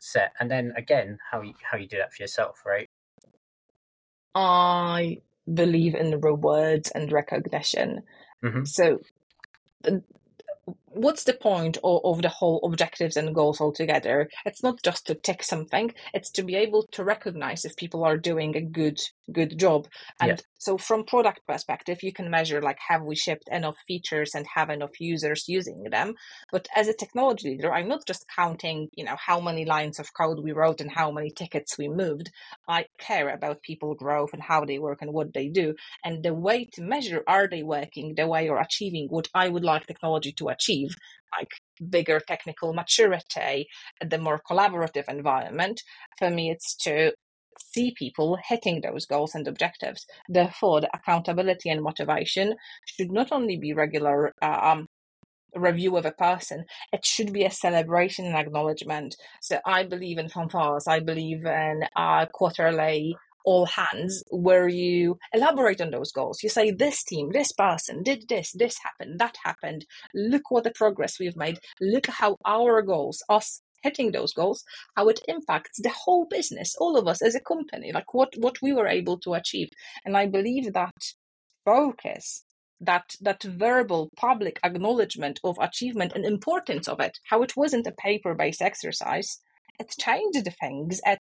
set? 0.00 0.32
And 0.40 0.50
then 0.50 0.72
again 0.76 1.18
how 1.30 1.42
you 1.42 1.54
how 1.62 1.78
you 1.78 1.88
do 1.88 1.98
that 1.98 2.12
for 2.12 2.22
yourself 2.22 2.62
right? 2.66 2.88
I 4.34 5.18
believe 5.52 5.94
in 5.94 6.10
the 6.10 6.18
rewards 6.18 6.90
and 6.90 7.12
recognition. 7.12 8.02
Mm-hmm. 8.44 8.64
so 8.64 9.00
what's 10.94 11.24
the 11.24 11.34
point 11.34 11.78
of, 11.84 12.00
of, 12.04 12.22
the 12.22 12.28
whole 12.28 12.60
objectives 12.64 13.16
and 13.16 13.34
goals 13.34 13.60
altogether? 13.60 14.28
It's 14.44 14.62
not 14.62 14.82
just 14.82 15.06
to 15.06 15.14
tick 15.14 15.42
something 15.42 15.92
it's 16.12 16.30
to 16.30 16.42
be 16.42 16.56
able 16.56 16.86
to 16.92 17.04
recognize 17.04 17.64
if 17.64 17.76
people 17.76 18.04
are 18.04 18.16
doing 18.16 18.56
a 18.56 18.60
good 18.60 19.00
good 19.32 19.58
job. 19.58 19.88
And 20.20 20.30
yeah. 20.30 20.36
so 20.58 20.78
from 20.78 21.04
product 21.04 21.40
perspective 21.46 22.02
you 22.02 22.12
can 22.12 22.30
measure 22.30 22.60
like 22.60 22.78
have 22.88 23.02
we 23.02 23.16
shipped 23.16 23.48
enough 23.50 23.76
features 23.86 24.34
and 24.34 24.46
have 24.54 24.70
enough 24.70 25.00
users 25.00 25.44
using 25.48 25.84
them? 25.90 26.14
But 26.52 26.68
as 26.74 26.88
a 26.88 26.94
technology 26.94 27.50
leader 27.50 27.72
i'm 27.72 27.88
not 27.88 28.06
just 28.06 28.26
counting 28.34 28.88
you 28.94 29.04
know 29.04 29.16
how 29.18 29.40
many 29.40 29.64
lines 29.64 29.98
of 29.98 30.14
code 30.14 30.40
we 30.42 30.52
wrote 30.52 30.80
and 30.80 30.90
how 30.90 31.10
many 31.10 31.30
tickets 31.30 31.78
we 31.78 31.88
moved 31.88 32.30
i 32.68 32.84
care 32.98 33.28
about 33.28 33.62
people 33.62 33.94
growth 33.94 34.32
and 34.32 34.42
how 34.42 34.64
they 34.64 34.78
work 34.78 34.98
and 35.02 35.12
what 35.12 35.32
they 35.32 35.48
do 35.48 35.74
and 36.04 36.22
the 36.22 36.34
way 36.34 36.64
to 36.72 36.82
measure 36.82 37.22
are 37.26 37.48
they 37.48 37.62
working 37.62 38.14
the 38.16 38.26
way 38.26 38.48
or 38.48 38.58
achieving 38.58 39.06
what 39.08 39.28
i 39.34 39.48
would 39.48 39.64
like 39.64 39.86
technology 39.86 40.32
to 40.32 40.48
achieve 40.48 40.94
like 41.36 41.50
bigger 41.90 42.20
technical 42.20 42.72
maturity 42.72 43.66
the 44.08 44.18
more 44.18 44.40
collaborative 44.48 45.08
environment 45.08 45.82
for 46.18 46.30
me 46.30 46.50
it's 46.50 46.74
to 46.74 47.12
see 47.72 47.94
people 47.96 48.38
hitting 48.48 48.80
those 48.80 49.06
goals 49.06 49.34
and 49.34 49.46
objectives. 49.46 50.06
Therefore, 50.28 50.80
the 50.80 50.90
accountability 50.94 51.70
and 51.70 51.82
motivation 51.82 52.54
should 52.86 53.10
not 53.10 53.32
only 53.32 53.56
be 53.56 53.72
regular 53.72 54.32
uh, 54.42 54.60
um, 54.62 54.88
review 55.54 55.96
of 55.96 56.06
a 56.06 56.12
person, 56.12 56.64
it 56.92 57.04
should 57.04 57.32
be 57.32 57.44
a 57.44 57.50
celebration 57.50 58.26
and 58.26 58.36
acknowledgement. 58.36 59.16
So 59.40 59.58
I 59.64 59.84
believe 59.84 60.18
in 60.18 60.28
fanfares, 60.28 60.88
I 60.88 61.00
believe 61.00 61.44
in 61.44 61.82
uh, 61.96 62.26
quarterly 62.26 63.16
all 63.44 63.66
hands 63.66 64.24
where 64.30 64.68
you 64.68 65.18
elaborate 65.32 65.80
on 65.80 65.90
those 65.90 66.10
goals. 66.10 66.42
You 66.42 66.48
say, 66.48 66.70
this 66.70 67.04
team, 67.04 67.30
this 67.32 67.52
person 67.52 68.02
did 68.02 68.24
this, 68.28 68.52
this 68.52 68.78
happened, 68.82 69.20
that 69.20 69.36
happened. 69.44 69.84
Look 70.14 70.50
what 70.50 70.64
the 70.64 70.70
progress 70.70 71.18
we've 71.20 71.36
made. 71.36 71.58
Look 71.80 72.06
how 72.06 72.38
our 72.46 72.82
goals, 72.82 73.22
us 73.28 73.60
hitting 73.82 74.12
those 74.12 74.32
goals, 74.32 74.64
how 74.96 75.08
it 75.08 75.20
impacts 75.28 75.78
the 75.80 75.90
whole 75.90 76.26
business, 76.28 76.74
all 76.78 76.96
of 76.96 77.06
us 77.06 77.20
as 77.20 77.34
a 77.34 77.40
company, 77.40 77.92
like 77.92 78.14
what, 78.14 78.32
what 78.38 78.56
we 78.62 78.72
were 78.72 78.88
able 78.88 79.18
to 79.18 79.34
achieve. 79.34 79.68
And 80.06 80.16
I 80.16 80.26
believe 80.26 80.72
that 80.72 80.94
focus 81.66 82.44
that 82.80 83.14
that 83.20 83.42
verbal 83.42 84.10
public 84.16 84.58
acknowledgement 84.64 85.40
of 85.44 85.56
achievement 85.60 86.12
and 86.14 86.24
importance 86.24 86.88
of 86.88 87.00
it 87.00 87.18
how 87.30 87.42
it 87.42 87.56
wasn't 87.56 87.86
a 87.86 87.92
paper 87.92 88.34
based 88.34 88.62
exercise 88.62 89.40
it 89.78 89.90
changed 89.98 90.48
things 90.60 91.00
it 91.06 91.20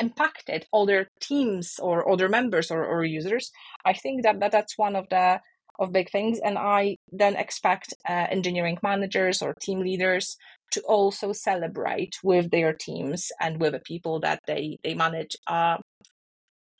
impacted 0.00 0.66
other 0.72 1.08
teams 1.20 1.78
or 1.78 2.10
other 2.10 2.28
members 2.28 2.70
or, 2.70 2.84
or 2.84 3.04
users. 3.04 3.50
I 3.84 3.92
think 3.92 4.22
that, 4.22 4.40
that 4.40 4.52
that's 4.52 4.78
one 4.78 4.96
of 4.96 5.08
the 5.08 5.40
of 5.80 5.90
big 5.90 6.08
things 6.08 6.38
and 6.44 6.56
i 6.56 6.96
then 7.10 7.34
expect 7.34 7.92
uh, 8.08 8.26
engineering 8.30 8.78
managers 8.84 9.42
or 9.42 9.54
team 9.60 9.80
leaders 9.80 10.36
to 10.70 10.80
also 10.82 11.32
celebrate 11.32 12.14
with 12.22 12.48
their 12.52 12.72
teams 12.72 13.32
and 13.40 13.60
with 13.60 13.72
the 13.72 13.80
people 13.80 14.20
that 14.20 14.40
they 14.46 14.78
they 14.84 14.94
manage 14.94 15.36
uh, 15.48 15.76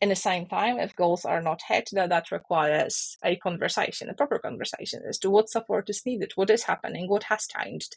in 0.00 0.08
the 0.08 0.16
same 0.16 0.46
time 0.46 0.78
if 0.78 0.96
goals 0.96 1.24
are 1.24 1.40
not 1.40 1.60
hit 1.66 1.88
that 1.92 2.08
that 2.08 2.30
requires 2.30 3.16
a 3.24 3.36
conversation 3.36 4.10
a 4.10 4.14
proper 4.14 4.38
conversation 4.38 5.02
as 5.08 5.18
to 5.18 5.30
what 5.30 5.48
support 5.48 5.88
is 5.88 6.02
needed 6.04 6.32
what 6.34 6.50
is 6.50 6.64
happening 6.64 7.08
what 7.08 7.22
has 7.24 7.46
changed. 7.46 7.96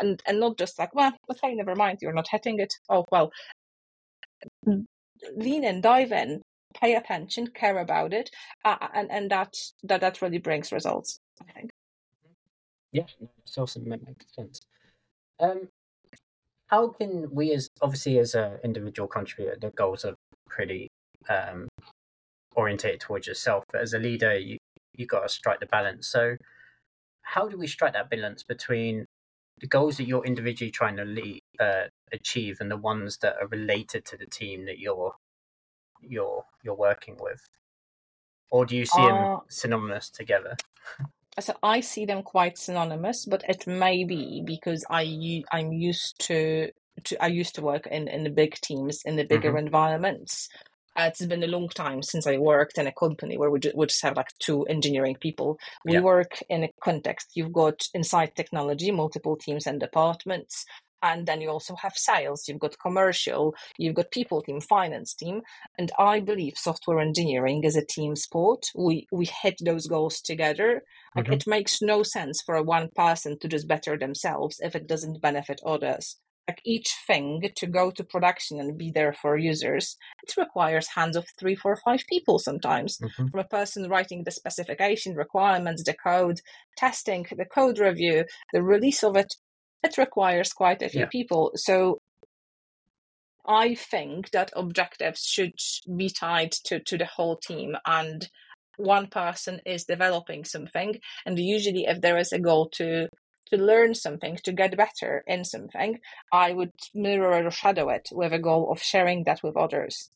And 0.00 0.22
and 0.26 0.38
not 0.38 0.58
just 0.58 0.78
like 0.78 0.94
well 0.94 1.12
okay 1.30 1.54
never 1.54 1.74
mind 1.74 1.98
you're 2.00 2.12
not 2.12 2.28
hitting 2.28 2.60
it. 2.60 2.74
Oh 2.88 3.04
well 3.10 3.32
lean 5.36 5.64
in 5.64 5.80
dive 5.80 6.12
in 6.12 6.42
pay 6.74 6.94
attention 6.94 7.48
care 7.48 7.78
about 7.78 8.12
it 8.12 8.30
uh, 8.64 8.76
and 8.94 9.10
and 9.10 9.30
that 9.30 9.54
that 9.82 10.00
that 10.00 10.22
really 10.22 10.38
brings 10.38 10.70
results 10.72 11.18
i 11.42 11.52
think. 11.52 11.70
Yeah 12.92 13.06
it's 13.42 13.58
awesome 13.58 13.88
that 13.88 14.06
makes 14.06 14.26
sense. 14.34 14.60
Um, 15.40 15.68
how 16.70 16.88
can 16.88 17.34
we, 17.34 17.52
as 17.52 17.68
obviously 17.82 18.18
as 18.18 18.34
an 18.34 18.58
individual 18.62 19.08
contributor, 19.08 19.58
the 19.60 19.70
goals 19.70 20.04
are 20.04 20.14
pretty 20.48 20.89
um, 21.28 21.68
orientated 22.56 23.00
towards 23.00 23.26
yourself, 23.26 23.64
but 23.72 23.80
as 23.80 23.92
a 23.92 23.98
leader, 23.98 24.36
you 24.38 24.58
you 24.94 25.06
got 25.06 25.22
to 25.22 25.28
strike 25.28 25.60
the 25.60 25.66
balance. 25.66 26.08
So, 26.08 26.36
how 27.22 27.48
do 27.48 27.58
we 27.58 27.66
strike 27.66 27.92
that 27.94 28.10
balance 28.10 28.42
between 28.42 29.06
the 29.60 29.66
goals 29.66 29.96
that 29.98 30.04
you're 30.04 30.24
individually 30.24 30.70
trying 30.70 30.96
to 30.96 31.04
lead, 31.04 31.40
uh, 31.58 31.84
achieve 32.12 32.58
and 32.60 32.70
the 32.70 32.76
ones 32.76 33.18
that 33.18 33.36
are 33.40 33.48
related 33.48 34.04
to 34.06 34.16
the 34.16 34.26
team 34.26 34.66
that 34.66 34.78
you're 34.78 35.14
you're 36.00 36.44
you're 36.62 36.74
working 36.74 37.16
with, 37.20 37.42
or 38.50 38.66
do 38.66 38.76
you 38.76 38.86
see 38.86 39.02
uh, 39.02 39.08
them 39.08 39.38
synonymous 39.48 40.10
together? 40.10 40.56
so 41.38 41.54
I 41.62 41.80
see 41.80 42.04
them 42.04 42.22
quite 42.22 42.58
synonymous, 42.58 43.24
but 43.24 43.42
it 43.48 43.66
may 43.66 44.04
be 44.04 44.42
because 44.44 44.84
I 44.90 45.42
I'm 45.52 45.72
used 45.72 46.18
to, 46.26 46.70
to 47.04 47.22
I 47.22 47.28
used 47.28 47.54
to 47.56 47.62
work 47.62 47.86
in 47.86 48.08
in 48.08 48.24
the 48.24 48.30
big 48.30 48.54
teams 48.56 49.02
in 49.04 49.16
the 49.16 49.24
bigger 49.24 49.50
mm-hmm. 49.50 49.66
environments. 49.66 50.48
Uh, 51.00 51.06
it's 51.06 51.24
been 51.24 51.42
a 51.42 51.46
long 51.46 51.68
time 51.68 52.02
since 52.02 52.26
I 52.26 52.36
worked 52.36 52.76
in 52.76 52.86
a 52.86 52.92
company 52.92 53.38
where 53.38 53.50
we, 53.50 53.58
ju- 53.58 53.72
we 53.74 53.86
just 53.86 54.02
have 54.02 54.16
like 54.16 54.36
two 54.38 54.64
engineering 54.64 55.16
people. 55.18 55.58
We 55.84 55.94
yeah. 55.94 56.00
work 56.00 56.42
in 56.50 56.64
a 56.64 56.70
context. 56.82 57.30
You've 57.34 57.54
got 57.54 57.88
inside 57.94 58.36
technology, 58.36 58.90
multiple 58.90 59.36
teams 59.36 59.66
and 59.66 59.80
departments 59.80 60.66
and 61.02 61.26
then 61.26 61.40
you 61.40 61.48
also 61.48 61.74
have 61.76 61.96
sales 61.96 62.46
you've 62.46 62.58
got 62.58 62.78
commercial 62.78 63.54
you've 63.78 63.94
got 63.94 64.10
people 64.10 64.42
team 64.42 64.60
finance 64.60 65.14
team 65.14 65.40
and 65.78 65.90
i 65.98 66.20
believe 66.20 66.52
software 66.58 67.00
engineering 67.00 67.64
is 67.64 67.74
a 67.74 67.86
team 67.86 68.14
sport 68.14 68.66
we 68.76 69.06
we 69.10 69.26
hit 69.42 69.54
those 69.64 69.86
goals 69.86 70.20
together 70.20 70.82
like 71.16 71.24
mm-hmm. 71.24 71.32
it 71.32 71.46
makes 71.46 71.80
no 71.80 72.02
sense 72.02 72.42
for 72.42 72.62
one 72.62 72.90
person 72.94 73.38
to 73.38 73.48
just 73.48 73.66
better 73.66 73.96
themselves 73.96 74.60
if 74.62 74.76
it 74.76 74.86
doesn't 74.86 75.22
benefit 75.22 75.58
others 75.64 76.18
like 76.48 76.60
each 76.64 76.92
thing 77.06 77.42
to 77.56 77.66
go 77.66 77.90
to 77.90 78.02
production 78.02 78.58
and 78.58 78.76
be 78.76 78.90
there 78.90 79.12
for 79.12 79.36
users 79.36 79.96
it 80.22 80.34
requires 80.36 80.88
hands 80.96 81.16
of 81.16 81.26
three 81.38 81.54
four 81.54 81.76
five 81.84 82.00
people 82.08 82.38
sometimes 82.38 82.98
mm-hmm. 82.98 83.28
from 83.28 83.40
a 83.40 83.44
person 83.44 83.88
writing 83.88 84.24
the 84.24 84.30
specification 84.30 85.14
requirements 85.14 85.84
the 85.84 85.94
code 85.94 86.40
testing 86.76 87.24
the 87.36 87.44
code 87.44 87.78
review 87.78 88.24
the 88.52 88.62
release 88.62 89.04
of 89.04 89.16
it 89.16 89.34
it 89.82 89.96
requires 89.98 90.52
quite 90.52 90.82
a 90.82 90.88
few 90.88 91.00
yeah. 91.00 91.06
people. 91.06 91.52
So 91.54 91.98
I 93.46 93.74
think 93.74 94.30
that 94.30 94.52
objectives 94.54 95.24
should 95.24 95.54
be 95.96 96.10
tied 96.10 96.52
to, 96.64 96.80
to 96.80 96.98
the 96.98 97.06
whole 97.06 97.36
team 97.36 97.76
and 97.86 98.28
one 98.76 99.08
person 99.08 99.60
is 99.66 99.84
developing 99.84 100.44
something 100.44 100.94
and 101.26 101.38
usually 101.38 101.84
if 101.86 102.00
there 102.00 102.16
is 102.16 102.32
a 102.32 102.38
goal 102.38 102.70
to 102.72 103.08
to 103.50 103.56
learn 103.56 103.94
something 103.94 104.36
to 104.44 104.52
get 104.52 104.76
better 104.76 105.22
in 105.26 105.44
something 105.44 105.98
i 106.32 106.52
would 106.52 106.72
mirror 106.94 107.44
or 107.44 107.50
shadow 107.50 107.88
it 107.88 108.08
with 108.12 108.32
a 108.32 108.38
goal 108.38 108.70
of 108.70 108.82
sharing 108.82 109.24
that 109.24 109.42
with 109.42 109.56
others 109.56 110.10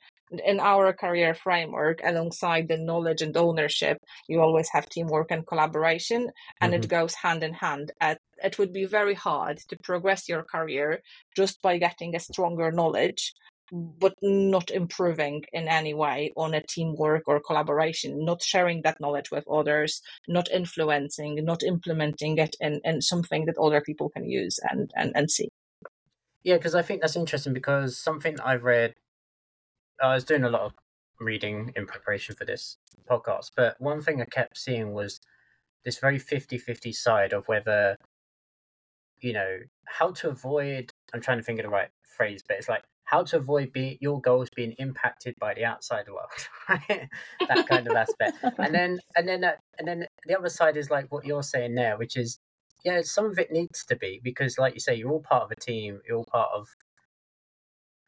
in 0.45 0.61
our 0.61 0.93
career 0.93 1.35
framework, 1.35 2.01
alongside 2.03 2.69
the 2.69 2.79
knowledge 2.79 3.23
and 3.23 3.37
ownership, 3.37 3.99
you 4.29 4.41
always 4.41 4.69
have 4.71 4.89
teamwork 4.89 5.31
and 5.31 5.47
collaboration, 5.47 6.31
and 6.61 6.73
mm-hmm. 6.73 6.83
it 6.83 6.89
goes 6.89 7.15
hand 7.15 7.43
in 7.43 7.53
hand. 7.53 7.93
At, 8.01 8.19
it 8.43 8.59
would 8.59 8.73
be 8.73 8.85
very 8.85 9.15
hard 9.15 9.59
to 9.69 9.77
progress 9.83 10.29
your 10.29 10.43
career 10.43 11.03
just 11.37 11.61
by 11.63 11.79
getting 11.79 12.15
a 12.17 12.21
stronger 12.21 12.73
knowledge, 12.73 13.35
but 13.73 14.15
not 14.23 14.71
improving 14.71 15.43
in 15.53 15.69
any 15.69 15.95
way 15.95 16.33
on 16.37 16.55
a 16.55 16.63
teamwork 16.63 17.23
or 17.27 17.41
collaboration, 17.41 18.25
not 18.25 18.43
sharing 18.43 18.83
that 18.83 19.01
knowledge 19.01 19.31
with 19.31 19.47
others, 19.49 20.03
not 20.29 20.51
influencing, 20.51 21.43
not 21.45 21.63
implementing 21.63 22.39
it 22.39 22.55
in, 22.61 22.81
in 22.85 23.01
something 23.01 23.47
that 23.47 23.59
other 23.59 23.81
people 23.81 24.11
can 24.11 24.29
use 24.29 24.59
and, 24.71 24.91
and, 24.95 25.13
and 25.15 25.31
see. 25.31 25.49
Yeah, 26.43 26.57
because 26.57 26.75
I 26.75 26.83
think 26.83 27.01
that's 27.01 27.17
interesting 27.17 27.55
because 27.55 27.97
something 27.97 28.39
I've 28.41 28.65
read 28.65 28.95
I 30.01 30.15
was 30.15 30.25
doing 30.25 30.45
a 30.45 30.51
lot 30.51 30.63
of 30.63 30.73
reading 31.21 31.73
in 31.77 31.87
preparation 31.87 32.35
for 32.35 32.45
this 32.45 32.77
podcast, 33.09 33.53
but 33.57 33.81
one 33.81 34.03
thing 34.03 34.21
I 34.21 34.25
kept 34.25 34.59
seeing 34.59 34.93
was 34.93 35.21
this 35.85 35.99
very 35.99 36.19
50 36.19 36.59
50 36.59 36.93
side 36.93 37.33
of 37.33 37.47
whether, 37.47 37.97
you 39.21 39.33
know, 39.33 39.59
how 39.87 40.11
to 40.13 40.29
avoid, 40.31 40.93
I'm 41.13 41.21
trying 41.21 41.39
to 41.39 41.45
think 41.45 41.61
of 41.61 41.65
the 41.65 41.71
right 41.71 41.91
phrase, 42.03 42.43
but 42.47 42.57
it's 42.57 42.69
like 42.69 42.85
how 43.05 43.23
to 43.23 43.37
avoid 43.37 43.73
be, 43.73 43.99
your 44.01 44.21
goals 44.21 44.49
being 44.55 44.73
impacted 44.79 45.35
by 45.39 45.55
the 45.55 45.65
outside 45.65 46.07
world, 46.09 46.31
that 47.49 47.69
kind 47.69 47.87
of 47.87 47.95
aspect. 47.95 48.39
And 48.59 48.75
then, 48.75 48.99
and 49.17 49.29
then, 49.29 49.45
uh, 49.45 49.53
and 49.79 49.87
then 49.87 50.07
the 50.27 50.39
other 50.39 50.49
side 50.49 50.77
is 50.77 50.91
like 50.91 51.13
what 51.13 51.25
you're 51.25 51.43
saying 51.43 51.75
there, 51.75 51.97
which 51.99 52.17
is, 52.17 52.39
yeah, 52.85 53.03
some 53.03 53.27
of 53.27 53.39
it 53.39 53.53
needs 53.53 53.85
to 53.87 53.97
be 53.97 54.21
because, 54.23 54.59
like 54.59 54.75
you 54.75 54.81
say, 54.81 54.95
you're 54.95 55.11
all 55.11 55.21
part 55.21 55.45
of 55.45 55.51
a 55.51 55.61
team, 55.61 56.01
you're 56.07 56.19
all 56.19 56.27
part 56.31 56.51
of 56.55 56.69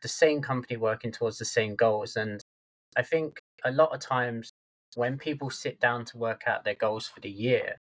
the 0.02 0.08
same 0.08 0.40
company 0.40 0.76
working 0.76 1.12
towards 1.12 1.38
the 1.38 1.44
same 1.44 1.74
goals. 1.74 2.16
And 2.16 2.40
I 2.96 3.02
think 3.02 3.38
a 3.64 3.70
lot 3.70 3.94
of 3.94 4.00
times 4.00 4.50
when 4.94 5.18
people 5.18 5.50
sit 5.50 5.80
down 5.80 6.04
to 6.06 6.18
work 6.18 6.42
out 6.46 6.64
their 6.64 6.74
goals 6.74 7.06
for 7.06 7.20
the 7.20 7.30
year, 7.30 7.76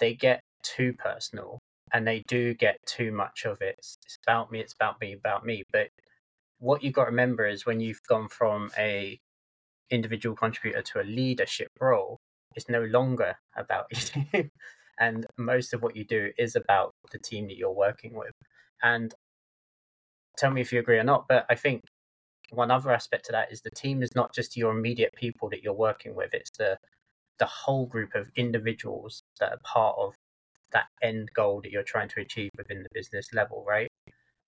they 0.00 0.14
get 0.14 0.40
too 0.62 0.92
personal 0.92 1.58
and 1.92 2.06
they 2.06 2.24
do 2.28 2.54
get 2.54 2.78
too 2.86 3.12
much 3.12 3.44
of 3.44 3.60
it. 3.60 3.76
It's 3.78 4.18
about 4.26 4.50
me, 4.50 4.60
it's 4.60 4.74
about 4.74 5.00
me, 5.00 5.12
about 5.14 5.44
me. 5.44 5.62
But 5.72 5.88
what 6.58 6.82
you've 6.82 6.94
got 6.94 7.04
to 7.04 7.10
remember 7.10 7.46
is 7.46 7.66
when 7.66 7.80
you've 7.80 8.02
gone 8.08 8.28
from 8.28 8.70
a 8.76 9.18
individual 9.90 10.36
contributor 10.36 10.82
to 10.82 11.00
a 11.00 11.04
leadership 11.04 11.70
role, 11.80 12.18
it's 12.54 12.68
no 12.68 12.82
longer 12.82 13.36
about 13.56 13.86
you. 14.32 14.50
and 14.98 15.26
most 15.36 15.72
of 15.72 15.82
what 15.82 15.96
you 15.96 16.04
do 16.04 16.30
is 16.38 16.56
about 16.56 16.92
the 17.12 17.18
team 17.18 17.46
that 17.48 17.56
you're 17.56 17.72
working 17.72 18.14
with. 18.14 18.32
And 18.82 19.14
tell 20.36 20.50
me 20.50 20.60
if 20.60 20.72
you 20.72 20.80
agree 20.80 20.98
or 20.98 21.04
not, 21.04 21.26
but 21.28 21.46
I 21.48 21.54
think 21.54 21.82
one 22.50 22.70
other 22.70 22.90
aspect 22.90 23.26
to 23.26 23.32
that 23.32 23.52
is 23.52 23.60
the 23.60 23.70
team 23.70 24.02
is 24.02 24.14
not 24.14 24.34
just 24.34 24.56
your 24.56 24.76
immediate 24.76 25.14
people 25.14 25.50
that 25.50 25.62
you're 25.62 25.72
working 25.74 26.14
with; 26.14 26.32
it's 26.32 26.50
the 26.58 26.78
the 27.38 27.46
whole 27.46 27.86
group 27.86 28.14
of 28.14 28.30
individuals 28.36 29.22
that 29.40 29.52
are 29.52 29.60
part 29.62 29.96
of 29.98 30.14
that 30.72 30.86
end 31.02 31.30
goal 31.34 31.60
that 31.62 31.70
you're 31.70 31.82
trying 31.82 32.08
to 32.08 32.20
achieve 32.20 32.50
within 32.56 32.82
the 32.82 32.88
business 32.92 33.28
level, 33.32 33.64
right? 33.66 33.88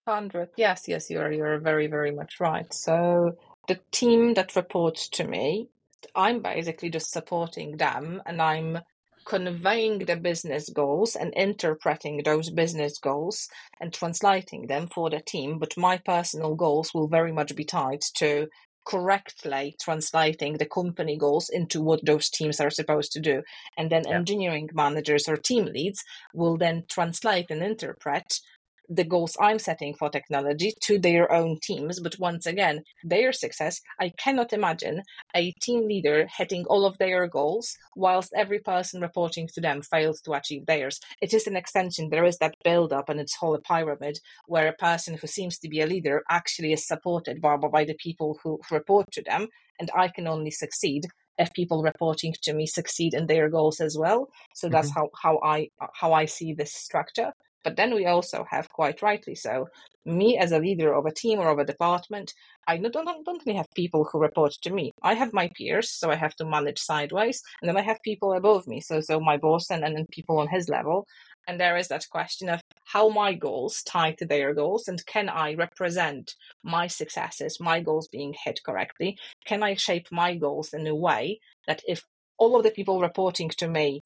Hundred, 0.07 0.49
yes, 0.57 0.89
yes, 0.89 1.11
you're 1.11 1.31
you're 1.31 1.59
very 1.59 1.87
very 1.87 2.11
much 2.11 2.41
right. 2.41 2.73
So 2.73 3.37
the 3.69 3.79
team 3.93 4.35
that 4.35 4.57
reports 4.57 5.09
to 5.11 5.25
me, 5.25 5.69
I'm 6.15 6.41
basically 6.41 6.91
just 6.91 7.13
supporting 7.13 7.77
them, 7.77 8.23
and 8.27 8.41
I'm 8.41 8.79
conveying 9.25 9.99
the 9.99 10.17
business 10.17 10.69
goals 10.71 11.15
and 11.15 11.33
interpreting 11.35 12.23
those 12.25 12.51
business 12.51 12.99
goals 12.99 13.49
and 13.81 13.93
translating 13.93 14.67
them 14.67 14.89
for 14.89 15.11
the 15.11 15.21
team. 15.21 15.59
But 15.59 15.77
my 15.77 15.99
personal 15.99 16.55
goals 16.55 16.93
will 16.95 17.07
very 17.07 17.33
much 17.33 17.55
be 17.55 17.65
tied 17.65 18.01
to 18.17 18.49
correctly 18.87 19.77
translating 19.81 20.55
the 20.55 20.67
company 20.67 21.17
goals 21.17 21.49
into 21.51 21.81
what 21.83 22.05
those 22.05 22.29
teams 22.29 22.61
are 22.61 22.71
supposed 22.71 23.13
to 23.13 23.21
do. 23.21 23.43
And 23.77 23.91
then 23.91 24.05
yeah. 24.07 24.17
engineering 24.17 24.71
managers 24.73 25.29
or 25.29 25.37
team 25.37 25.67
leads 25.67 26.03
will 26.35 26.57
then 26.57 26.85
translate 26.89 27.51
and 27.51 27.63
interpret 27.63 28.41
the 28.91 29.05
goals 29.05 29.37
I'm 29.41 29.61
setting 29.61 29.95
for 29.95 30.11
technology 30.11 30.75
to 30.83 30.99
their 30.99 31.31
own 31.33 31.59
teams. 31.63 32.01
But 32.01 32.19
once 32.19 32.45
again, 32.45 32.83
their 33.05 33.33
success, 33.33 33.81
I 34.01 34.11
cannot 34.19 34.53
imagine 34.53 35.03
a 35.35 35.53
team 35.63 35.87
leader 35.87 36.29
hitting 36.37 36.65
all 36.67 36.85
of 36.85 36.99
their 36.99 37.27
goals 37.29 37.77
whilst 37.95 38.33
every 38.37 38.59
person 38.59 39.01
reporting 39.01 39.49
to 39.55 39.61
them 39.61 39.81
fails 39.81 40.21
to 40.23 40.33
achieve 40.33 40.67
theirs. 40.67 40.99
It 41.23 41.33
is 41.33 41.47
an 41.47 41.57
extension. 41.57 42.09
There 42.11 42.25
is 42.25 42.39
that 42.39 42.57
build 42.65 42.93
up 42.93 43.09
and 43.09 43.21
it's 43.21 43.37
whole 43.37 43.55
a 43.55 43.61
pyramid 43.61 44.19
where 44.47 44.69
a 44.69 44.73
person 44.73 45.17
who 45.17 45.27
seems 45.29 45.59
to 45.61 45.69
be 45.69 45.81
a 45.81 45.87
leader 45.87 46.23
actually 46.29 46.73
is 46.73 46.87
supported 46.87 47.41
by, 47.41 47.57
by 47.57 47.85
the 47.85 47.97
people 47.99 48.39
who, 48.43 48.59
who 48.69 48.75
report 48.75 49.07
to 49.13 49.23
them. 49.23 49.47
And 49.79 49.91
I 49.97 50.09
can 50.09 50.27
only 50.27 50.51
succeed 50.51 51.05
if 51.39 51.53
people 51.55 51.83
reporting 51.83 52.35
to 52.43 52.53
me 52.53 52.67
succeed 52.67 53.15
in 53.15 53.27
their 53.27 53.49
goals 53.49 53.81
as 53.81 53.97
well. 53.97 54.29
So 54.55 54.69
that's 54.69 54.91
mm-hmm. 54.91 55.07
how, 55.23 55.39
how 55.41 55.41
I 55.43 55.69
how 55.95 56.13
I 56.13 56.27
see 56.27 56.53
this 56.53 56.75
structure. 56.75 57.33
But 57.63 57.77
then 57.77 57.95
we 57.95 58.07
also 58.07 58.47
have, 58.51 58.69
quite 58.71 59.03
rightly 59.03 59.35
so, 59.35 59.69
me 60.07 60.39
as 60.39 60.53
a 60.53 60.59
leader 60.59 60.95
of 60.95 61.05
a 61.05 61.13
team 61.13 61.39
or 61.39 61.51
of 61.51 61.59
a 61.59 61.65
department, 61.65 62.33
I 62.67 62.79
don't, 62.79 62.93
don't, 62.93 63.05
don't 63.05 63.43
only 63.47 63.57
have 63.57 63.69
people 63.75 64.05
who 64.05 64.19
report 64.19 64.53
to 64.63 64.71
me. 64.73 64.93
I 65.03 65.15
have 65.15 65.33
my 65.33 65.51
peers, 65.55 65.91
so 65.91 66.11
I 66.11 66.15
have 66.17 66.35
to 66.37 66.45
manage 66.45 66.79
sideways, 66.79 67.43
and 67.61 67.69
then 67.69 67.77
I 67.77 67.83
have 67.83 68.01
people 68.03 68.33
above 68.33 68.67
me, 68.67 68.81
so 68.81 69.01
so 69.01 69.21
my 69.21 69.37
boss 69.37 69.71
and, 69.71 69.85
and, 69.85 70.09
people 70.09 70.39
on 70.39 70.49
his 70.49 70.69
level. 70.69 71.07
And 71.47 71.61
there 71.61 71.77
is 71.77 71.89
that 71.89 72.09
question 72.11 72.49
of 72.49 72.61
how 72.85 73.09
my 73.09 73.35
goals 73.35 73.83
tie 73.83 74.13
to 74.13 74.27
their 74.27 74.55
goals, 74.55 74.89
and 74.89 75.05
can 75.05 75.29
I 75.29 75.55
represent 75.55 76.35
my 76.63 76.87
successes, 76.87 77.61
my 77.61 77.81
goals 77.81 78.09
being 78.09 78.35
hit 78.45 78.61
correctly? 78.65 79.19
Can 79.45 79.63
I 79.63 79.75
shape 79.75 80.09
my 80.11 80.35
goals 80.35 80.73
in 80.73 80.87
a 80.87 80.95
way 80.95 81.41
that 81.67 81.83
if 81.87 82.05
all 82.39 82.57
of 82.57 82.63
the 82.63 82.71
people 82.71 83.01
reporting 83.01 83.51
to 83.51 83.69
me 83.69 84.01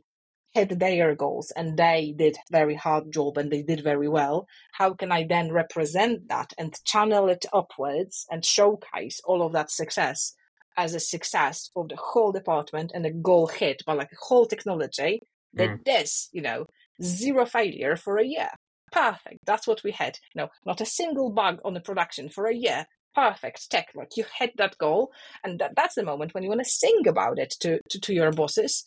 had 0.54 0.70
their 0.80 1.14
goals 1.14 1.50
and 1.56 1.76
they 1.76 2.14
did 2.16 2.36
very 2.50 2.74
hard 2.74 3.12
job 3.12 3.36
and 3.36 3.50
they 3.50 3.62
did 3.62 3.82
very 3.82 4.08
well 4.08 4.46
how 4.72 4.94
can 4.94 5.10
i 5.10 5.24
then 5.26 5.50
represent 5.52 6.28
that 6.28 6.52
and 6.58 6.82
channel 6.84 7.28
it 7.28 7.44
upwards 7.52 8.26
and 8.30 8.44
showcase 8.44 9.20
all 9.24 9.42
of 9.42 9.52
that 9.52 9.70
success 9.70 10.34
as 10.76 10.94
a 10.94 11.00
success 11.00 11.70
of 11.76 11.88
the 11.88 11.96
whole 11.96 12.32
department 12.32 12.92
and 12.94 13.06
a 13.06 13.12
goal 13.12 13.46
hit 13.46 13.82
by 13.86 13.92
like 13.92 14.12
a 14.12 14.26
whole 14.26 14.46
technology 14.46 15.20
that 15.54 15.70
mm. 15.70 15.84
this 15.84 16.28
you 16.32 16.42
know 16.42 16.66
zero 17.02 17.44
failure 17.46 17.96
for 17.96 18.18
a 18.18 18.26
year. 18.26 18.50
Perfect. 18.92 19.40
That's 19.44 19.66
what 19.66 19.82
we 19.82 19.90
had. 19.92 20.18
No 20.34 20.48
not 20.64 20.80
a 20.80 20.86
single 20.86 21.30
bug 21.30 21.58
on 21.64 21.74
the 21.74 21.80
production 21.80 22.28
for 22.28 22.46
a 22.46 22.54
year. 22.54 22.86
Perfect. 23.14 23.70
Tech 23.70 23.88
like 23.94 24.16
you 24.16 24.24
hit 24.38 24.56
that 24.56 24.76
goal 24.78 25.12
and 25.44 25.58
that, 25.60 25.74
that's 25.76 25.94
the 25.94 26.02
moment 26.02 26.34
when 26.34 26.42
you 26.42 26.48
want 26.48 26.62
to 26.62 26.70
sing 26.70 27.06
about 27.06 27.38
it 27.38 27.54
to, 27.60 27.80
to, 27.90 28.00
to 28.00 28.12
your 28.12 28.32
bosses 28.32 28.84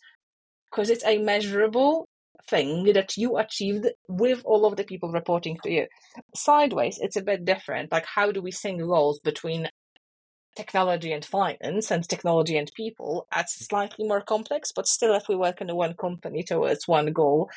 because 0.70 0.90
it's 0.90 1.04
a 1.04 1.18
measurable 1.18 2.08
thing 2.48 2.84
that 2.92 3.16
you 3.16 3.36
achieved 3.36 3.86
with 4.08 4.42
all 4.44 4.64
of 4.64 4.76
the 4.76 4.84
people 4.84 5.10
reporting 5.10 5.58
to 5.62 5.70
you. 5.70 5.86
Sideways, 6.34 6.98
it's 7.00 7.16
a 7.16 7.22
bit 7.22 7.44
different. 7.44 7.92
Like, 7.92 8.06
how 8.06 8.32
do 8.32 8.40
we 8.40 8.50
sync 8.50 8.80
goals 8.80 9.20
between 9.20 9.68
technology 10.56 11.12
and 11.12 11.24
finance 11.24 11.90
and 11.90 12.08
technology 12.08 12.56
and 12.56 12.70
people? 12.74 13.26
That's 13.34 13.66
slightly 13.66 14.06
more 14.06 14.22
complex, 14.22 14.72
but 14.72 14.86
still, 14.86 15.14
if 15.14 15.28
we 15.28 15.36
work 15.36 15.60
in 15.60 15.74
one 15.74 15.94
company 15.94 16.42
towards 16.42 16.88
one 16.88 17.12
goal, 17.12 17.50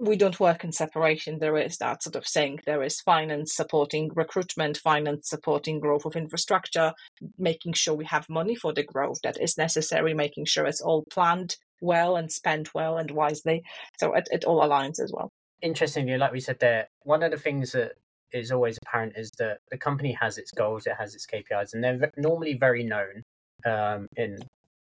we 0.00 0.16
don't 0.16 0.40
work 0.40 0.64
in 0.64 0.72
separation. 0.72 1.38
There 1.38 1.58
is 1.58 1.76
that 1.76 2.02
sort 2.02 2.16
of 2.16 2.26
sync. 2.26 2.64
There 2.64 2.82
is 2.82 3.02
finance 3.02 3.54
supporting 3.54 4.10
recruitment, 4.14 4.78
finance 4.78 5.28
supporting 5.28 5.78
growth 5.78 6.06
of 6.06 6.16
infrastructure, 6.16 6.94
making 7.38 7.74
sure 7.74 7.94
we 7.94 8.06
have 8.06 8.28
money 8.30 8.54
for 8.54 8.72
the 8.72 8.82
growth 8.82 9.20
that 9.22 9.40
is 9.40 9.58
necessary, 9.58 10.14
making 10.14 10.46
sure 10.46 10.64
it's 10.66 10.80
all 10.80 11.04
planned 11.10 11.56
well 11.80 12.16
and 12.16 12.30
spent 12.30 12.74
well 12.74 12.98
and 12.98 13.10
wisely. 13.10 13.62
So 13.98 14.14
it, 14.14 14.28
it 14.30 14.44
all 14.44 14.60
aligns 14.60 15.00
as 15.00 15.12
well. 15.12 15.30
Interestingly, 15.62 16.16
like 16.18 16.32
we 16.32 16.40
said 16.40 16.58
there, 16.60 16.88
one 17.02 17.22
of 17.22 17.30
the 17.30 17.38
things 17.38 17.72
that 17.72 17.92
is 18.32 18.50
always 18.50 18.78
apparent 18.82 19.14
is 19.16 19.30
that 19.38 19.58
the 19.70 19.78
company 19.78 20.16
has 20.20 20.38
its 20.38 20.50
goals, 20.50 20.86
it 20.86 20.94
has 20.98 21.14
its 21.14 21.26
KPIs, 21.26 21.72
and 21.72 21.82
they're 21.82 22.12
normally 22.16 22.54
very 22.54 22.82
known 22.84 23.22
um, 23.64 24.08
in 24.16 24.38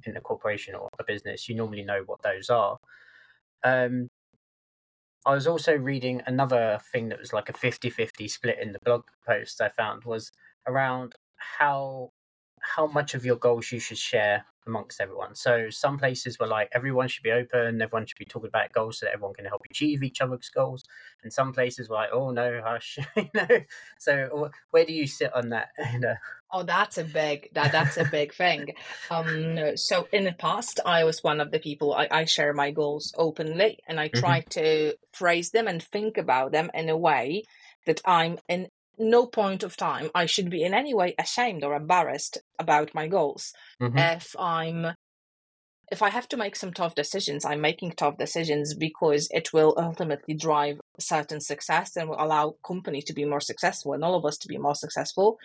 in 0.05 0.17
a 0.17 0.21
corporation 0.21 0.75
or 0.75 0.89
a 1.01 1.05
business. 1.05 1.49
You 1.49 1.57
normally 1.57 1.83
know 1.83 2.03
what 2.07 2.23
those 2.23 2.51
are. 2.51 2.79
Um, 3.65 4.09
I 5.27 5.35
was 5.35 5.47
also 5.47 5.75
reading 5.75 6.23
another 6.27 6.79
thing 6.93 7.09
that 7.09 7.19
was 7.19 7.33
like 7.33 7.49
a 7.49 7.53
50 7.53 7.91
50 7.91 8.29
split 8.29 8.59
in 8.61 8.73
the 8.73 8.79
blog 8.85 9.03
post 9.27 9.61
I 9.61 9.69
found 9.69 10.05
was 10.05 10.31
around 10.67 11.15
how 11.37 12.11
how 12.75 12.87
much 12.87 13.15
of 13.15 13.25
your 13.25 13.37
goals 13.37 13.73
you 13.73 13.81
should 13.81 13.99
share 13.99 14.45
amongst 14.69 15.01
everyone. 15.01 15.35
So 15.35 15.71
some 15.71 15.99
places 15.99 16.39
were 16.39 16.47
like 16.47 16.69
everyone 16.73 17.09
should 17.09 17.25
be 17.25 17.33
open, 17.33 17.83
everyone 17.83 18.07
should 18.07 18.19
be 18.19 18.25
talking 18.25 18.49
about 18.49 18.73
goals 18.73 18.99
so 18.99 19.07
that 19.07 19.15
everyone 19.15 19.35
can 19.35 19.47
help 19.47 19.63
achieve 19.69 20.03
each 20.03 20.21
other's 20.21 20.51
goals. 20.51 20.85
And 21.25 21.33
some 21.33 21.53
places 21.53 21.89
were 21.89 21.97
like, 21.97 22.11
oh 22.13 22.31
no, 22.31 22.61
hush, 22.65 22.99
you 23.17 23.31
know. 23.35 23.49
So 23.99 24.51
where 24.71 24.85
do 24.85 24.93
you 24.93 25.07
sit 25.07 25.35
on 25.35 25.49
that? 25.51 25.69
You 25.93 26.01
know? 26.01 26.15
Oh, 26.53 26.63
that's 26.63 26.99
a 26.99 27.05
big 27.05 27.49
that 27.55 27.73
that's 27.73 27.97
a 27.97 28.05
big 28.05 28.35
thing. 28.35 28.75
Um, 29.11 29.77
so 29.77 30.07
in 30.13 30.25
the 30.25 30.33
past, 30.33 30.81
I 30.85 31.05
was 31.05 31.23
one 31.23 31.41
of 31.41 31.51
the 31.51 31.59
people 31.59 31.95
I, 31.95 32.09
I 32.11 32.25
share 32.25 32.53
my 32.53 32.71
goals 32.71 33.13
openly, 33.17 33.79
and 33.89 33.99
I 33.99 34.09
try 34.09 34.41
mm-hmm. 34.41 34.61
to 34.61 34.95
phrase 35.13 35.51
them 35.51 35.67
and 35.67 35.83
think 35.83 36.19
about 36.19 36.53
them 36.53 36.71
in 36.75 36.89
a 36.89 36.97
way 36.97 37.45
that 37.87 38.01
I'm 38.05 38.39
in 38.49 38.69
no 38.99 39.27
point 39.27 39.63
of 39.63 39.77
time 39.77 40.11
I 40.15 40.27
should 40.27 40.51
be 40.51 40.63
in 40.63 40.75
any 40.75 40.95
way 40.95 41.15
ashamed 41.19 41.65
or 41.65 41.75
embarrassed 41.75 42.39
about 42.59 42.95
my 42.95 43.09
goals. 43.09 43.53
Mm-hmm. 43.81 43.99
If 43.99 44.37
I'm 44.39 44.95
if 45.91 46.03
I 46.03 46.11
have 46.11 46.29
to 46.29 46.37
make 46.37 46.55
some 46.55 46.73
tough 46.73 46.95
decisions, 46.95 47.45
I'm 47.45 47.63
making 47.63 47.93
tough 47.93 48.19
decisions 48.19 48.75
because 48.75 49.27
it 49.31 49.53
will 49.53 49.75
ultimately 49.79 50.35
drive 50.35 50.81
certain 51.01 51.41
success 51.41 51.97
and 51.97 52.09
will 52.09 52.23
allow 52.23 52.57
company 52.67 53.01
to 53.03 53.15
be 53.15 53.25
more 53.25 53.41
successful 53.41 53.95
and 53.95 54.05
all 54.05 54.15
of 54.15 54.27
us 54.27 54.37
to 54.39 54.49
be 54.49 54.59
more 54.59 54.75
successful. 54.75 55.39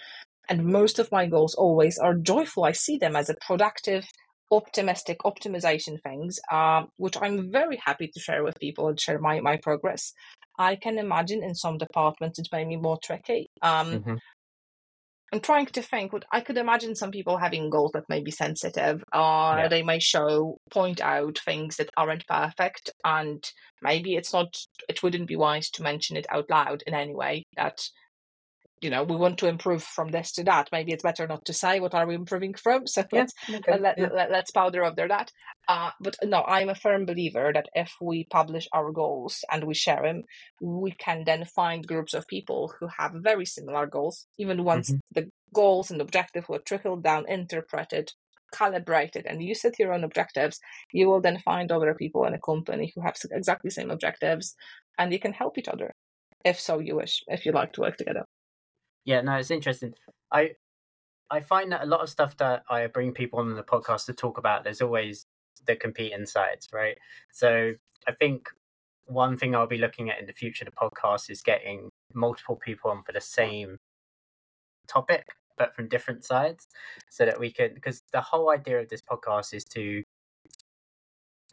And 0.50 0.66
most 0.66 1.00
of 1.00 1.12
my 1.12 1.28
goals 1.28 1.56
always 1.56 1.98
are 1.98 2.16
joyful. 2.16 2.66
I 2.66 2.74
see 2.74 2.98
them 2.98 3.16
as 3.16 3.30
a 3.30 3.36
productive, 3.36 4.06
optimistic 4.54 5.20
optimization 5.26 6.02
things, 6.02 6.39
uh, 6.52 6.84
which 6.98 7.18
I'm 7.22 7.52
very 7.52 7.80
happy 7.84 8.08
to 8.08 8.20
share 8.20 8.44
with 8.44 8.60
people 8.60 8.88
and 8.88 9.00
share 9.00 9.20
my, 9.20 9.39
my 9.42 9.58
progress. 9.58 10.13
I 10.58 10.76
can 10.76 11.00
imagine 11.00 11.44
in 11.44 11.56
some 11.56 11.78
departments 11.78 12.39
it 12.39 12.48
may 12.52 12.63
be 12.63 12.78
more 12.78 13.00
tricky. 13.04 13.48
Um, 13.62 13.92
mm-hmm. 13.92 14.16
I'm 15.34 15.39
trying 15.39 15.66
to 15.66 15.82
think. 15.82 16.13
What 16.13 16.26
I 16.32 16.42
could 16.42 16.58
imagine 16.58 16.94
some 16.94 17.10
people 17.10 17.38
having 17.38 17.72
goals 17.72 17.94
that 17.94 18.08
may 18.08 18.22
be 18.22 18.30
sensitive, 18.30 19.04
or 19.12 19.58
yeah. 19.58 19.68
they 19.68 19.82
may 19.82 19.98
show, 19.98 20.58
point 20.70 21.02
out 21.02 21.39
things 21.44 21.78
that 21.78 21.89
aren't 21.98 22.28
perfect, 22.28 22.92
and 23.04 23.44
maybe 23.82 24.16
it's 24.16 24.32
not. 24.32 24.56
It 24.88 25.02
wouldn't 25.02 25.28
be 25.28 25.36
wise 25.36 25.72
to 25.72 25.82
mention 25.82 26.18
it 26.18 26.28
out 26.30 26.52
loud 26.52 26.84
in 26.86 26.94
any 26.94 27.16
way. 27.16 27.46
That 27.58 27.80
you 28.84 28.89
know 28.89 29.04
we 29.04 29.15
want 29.15 29.38
to 29.38 29.48
improve 29.48 29.82
from 29.82 30.10
this 30.10 30.32
to 30.34 30.43
that 30.43 30.69
maybe 30.72 30.91
it's 30.91 31.04
better 31.04 31.26
not 31.26 31.46
to 31.46 31.54
say 31.54 31.80
what 31.80 31.93
are 31.93 32.06
we 32.06 32.15
improving 32.15 32.54
from 32.54 32.86
so 32.88 33.04
yeah, 33.12 33.19
let's 33.19 33.34
okay. 33.50 33.80
let, 33.80 33.98
yeah. 33.98 34.10
let, 34.13 34.32
us 34.32 34.52
powder 34.52 34.84
over 34.84 35.08
that 35.08 35.32
uh, 35.67 35.91
but 36.02 36.15
no 36.24 36.43
i'm 36.43 36.69
a 36.69 36.76
firm 36.76 37.06
believer 37.06 37.52
that 37.54 37.67
if 37.74 37.93
we 38.02 38.26
publish 38.30 38.67
our 38.74 38.91
goals 38.91 39.43
and 39.52 39.63
we 39.63 39.74
share 39.74 40.04
them 40.04 40.24
we 40.62 40.91
can 40.91 41.24
then 41.26 41.46
find 41.46 41.88
groups 41.88 42.13
of 42.13 42.28
people 42.28 42.74
who 42.80 42.88
have 42.98 43.12
very 43.15 43.46
similar 43.46 43.88
goals 43.88 44.28
even 44.38 44.63
once 44.63 44.89
mm-hmm. 44.89 45.00
the 45.12 45.30
goals 45.54 45.89
and 45.89 46.02
objectives 46.02 46.48
were 46.50 46.60
trickled 46.60 47.04
down 47.04 47.26
interpreted 47.28 48.12
calibrated 48.52 49.26
and 49.26 49.41
you 49.41 49.56
set 49.56 49.80
your 49.80 49.93
own 49.93 50.04
objectives 50.04 50.60
you 50.91 51.08
will 51.08 51.22
then 51.22 51.39
find 51.39 51.72
other 51.72 51.96
people 51.96 52.24
in 52.26 52.36
a 52.36 52.39
company 52.39 52.91
who 52.93 53.02
have 53.02 53.15
exactly 53.32 53.69
the 53.69 53.74
same 53.74 53.89
objectives 53.89 54.56
and 55.00 55.12
you 55.12 55.19
can 55.19 55.34
help 55.34 55.58
each 55.58 55.67
other 55.67 55.91
if 56.46 56.60
so 56.60 56.80
you 56.80 56.96
wish 56.96 57.24
if 57.28 57.46
you 57.46 57.52
like 57.52 57.74
to 57.74 57.82
work 57.82 57.98
together 57.98 58.26
yeah, 59.06 59.22
no, 59.22 59.36
it's 59.36 59.52
interesting. 59.52 59.94
I 60.32 60.52
I 61.32 61.42
find 61.42 61.72
that 61.72 61.84
a 61.84 61.88
lot 61.88 62.02
of 62.02 62.10
stuff 62.10 62.38
that 62.38 62.63
I 62.70 62.88
bring 62.88 63.13
people 63.13 63.39
on 63.39 63.56
the 63.56 63.63
podcast 63.63 64.06
to 64.08 64.13
talk 64.13 64.38
about, 64.38 64.63
there's 64.63 64.82
always 64.82 65.26
the 65.66 65.76
competing 65.76 66.26
sides, 66.28 66.68
right? 66.74 66.98
So 67.32 67.74
I 68.08 68.12
think 68.13 68.50
one 69.06 69.38
thing 69.38 69.56
I'll 69.56 69.68
be 69.68 69.78
looking 69.80 70.10
at 70.12 70.20
in 70.20 70.28
the 70.28 70.34
future 70.34 70.66
the 70.66 70.72
podcast 70.72 71.30
is 71.32 71.42
getting 71.42 71.89
multiple 72.13 72.58
people 72.58 72.92
on 72.92 73.04
for 73.04 73.13
the 73.13 73.22
same 73.22 73.78
topic, 74.88 75.26
but 75.58 75.76
from 75.76 75.89
different 75.89 76.24
sides, 76.26 76.68
so 77.10 77.26
that 77.26 77.39
we 77.39 77.52
can. 77.52 77.74
Because 77.74 78.04
the 78.13 78.22
whole 78.22 78.52
idea 78.52 78.80
of 78.80 78.89
this 78.89 79.02
podcast 79.02 79.54
is 79.56 79.63
to 79.74 80.04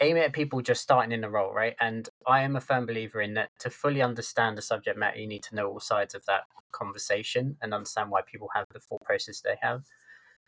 aim 0.00 0.18
at 0.18 0.34
people 0.34 0.60
just 0.60 0.82
starting 0.82 1.12
in 1.12 1.22
the 1.22 1.30
role, 1.30 1.54
right? 1.54 1.76
And 1.80 2.08
I 2.26 2.42
am 2.42 2.56
a 2.56 2.60
firm 2.60 2.86
believer 2.86 3.20
in 3.20 3.34
that 3.34 3.50
to 3.60 3.70
fully 3.70 4.02
understand 4.02 4.58
the 4.58 4.62
subject 4.62 4.98
matter, 4.98 5.18
you 5.18 5.26
need 5.26 5.42
to 5.44 5.54
know 5.54 5.68
all 5.68 5.80
sides 5.80 6.14
of 6.14 6.24
that 6.26 6.42
conversation 6.72 7.56
and 7.62 7.74
understand 7.74 8.10
why 8.10 8.20
people 8.22 8.48
have 8.54 8.66
the 8.72 8.80
thought 8.80 9.02
process 9.02 9.40
they 9.40 9.56
have. 9.60 9.84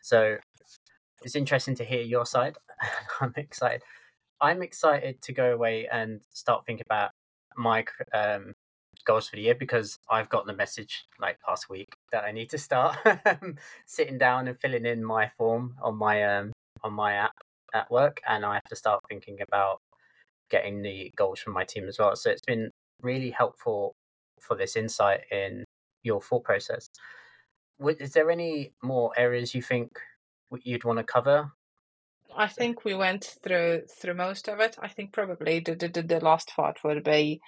So 0.01 0.37
it's 1.23 1.35
interesting 1.35 1.75
to 1.75 1.83
hear 1.83 2.01
your 2.01 2.25
side. 2.25 2.57
I'm 3.21 3.33
excited. 3.35 3.81
I'm 4.41 4.61
excited 4.61 5.21
to 5.21 5.33
go 5.33 5.53
away 5.53 5.87
and 5.91 6.21
start 6.31 6.65
thinking 6.65 6.83
about 6.85 7.11
my 7.55 7.85
um, 8.13 8.53
goals 9.05 9.29
for 9.29 9.35
the 9.35 9.43
year 9.43 9.55
because 9.55 9.99
I've 10.09 10.29
gotten 10.29 10.47
the 10.47 10.57
message 10.57 11.05
like 11.19 11.37
last 11.47 11.69
week 11.69 11.95
that 12.11 12.23
I 12.23 12.31
need 12.31 12.49
to 12.49 12.57
start 12.57 12.97
sitting 13.85 14.17
down 14.17 14.47
and 14.47 14.59
filling 14.59 14.85
in 14.85 15.03
my 15.03 15.29
form 15.37 15.75
on 15.81 15.95
my 15.95 16.23
um 16.23 16.51
on 16.83 16.93
my 16.93 17.13
app 17.13 17.35
at 17.73 17.89
work, 17.89 18.21
and 18.27 18.45
I 18.45 18.55
have 18.55 18.65
to 18.65 18.75
start 18.75 19.01
thinking 19.07 19.39
about 19.41 19.79
getting 20.53 20.83
the 20.83 21.11
goals 21.15 21.39
from 21.39 21.53
my 21.53 21.65
team 21.65 21.87
as 21.87 21.97
well. 21.97 22.15
So 22.15 22.29
it's 22.29 22.45
been 22.45 22.69
really 23.01 23.31
helpful 23.31 23.95
for 24.39 24.55
this 24.55 24.75
insight 24.75 25.21
in 25.31 25.65
your 26.03 26.21
thought 26.21 26.43
process. 26.43 26.87
Is 27.99 28.13
there 28.13 28.29
any 28.29 28.71
more 28.83 29.11
areas 29.17 29.55
you 29.55 29.63
think 29.63 29.89
you'd 30.61 30.83
want 30.83 30.99
to 30.99 31.03
cover? 31.03 31.51
I 32.37 32.47
think 32.47 32.85
we 32.85 32.93
went 32.93 33.37
through 33.43 33.83
through 33.97 34.13
most 34.13 34.47
of 34.47 34.59
it. 34.59 34.77
I 34.79 34.89
think 34.89 35.11
probably 35.11 35.59
the 35.59 35.75
the, 35.75 36.01
the 36.03 36.19
last 36.19 36.49
part 36.55 36.83
would 36.83 37.03
be 37.03 37.41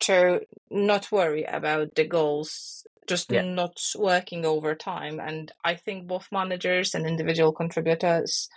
to 0.00 0.40
not 0.70 1.12
worry 1.12 1.44
about 1.44 1.94
the 1.94 2.04
goals 2.04 2.84
just 3.08 3.32
yeah. 3.32 3.42
not 3.42 3.80
working 3.96 4.44
over 4.44 4.74
time 4.74 5.18
and 5.18 5.50
i 5.64 5.74
think 5.74 6.06
both 6.06 6.28
managers 6.30 6.94
and 6.94 7.06
individual 7.06 7.52
contributors 7.52 8.48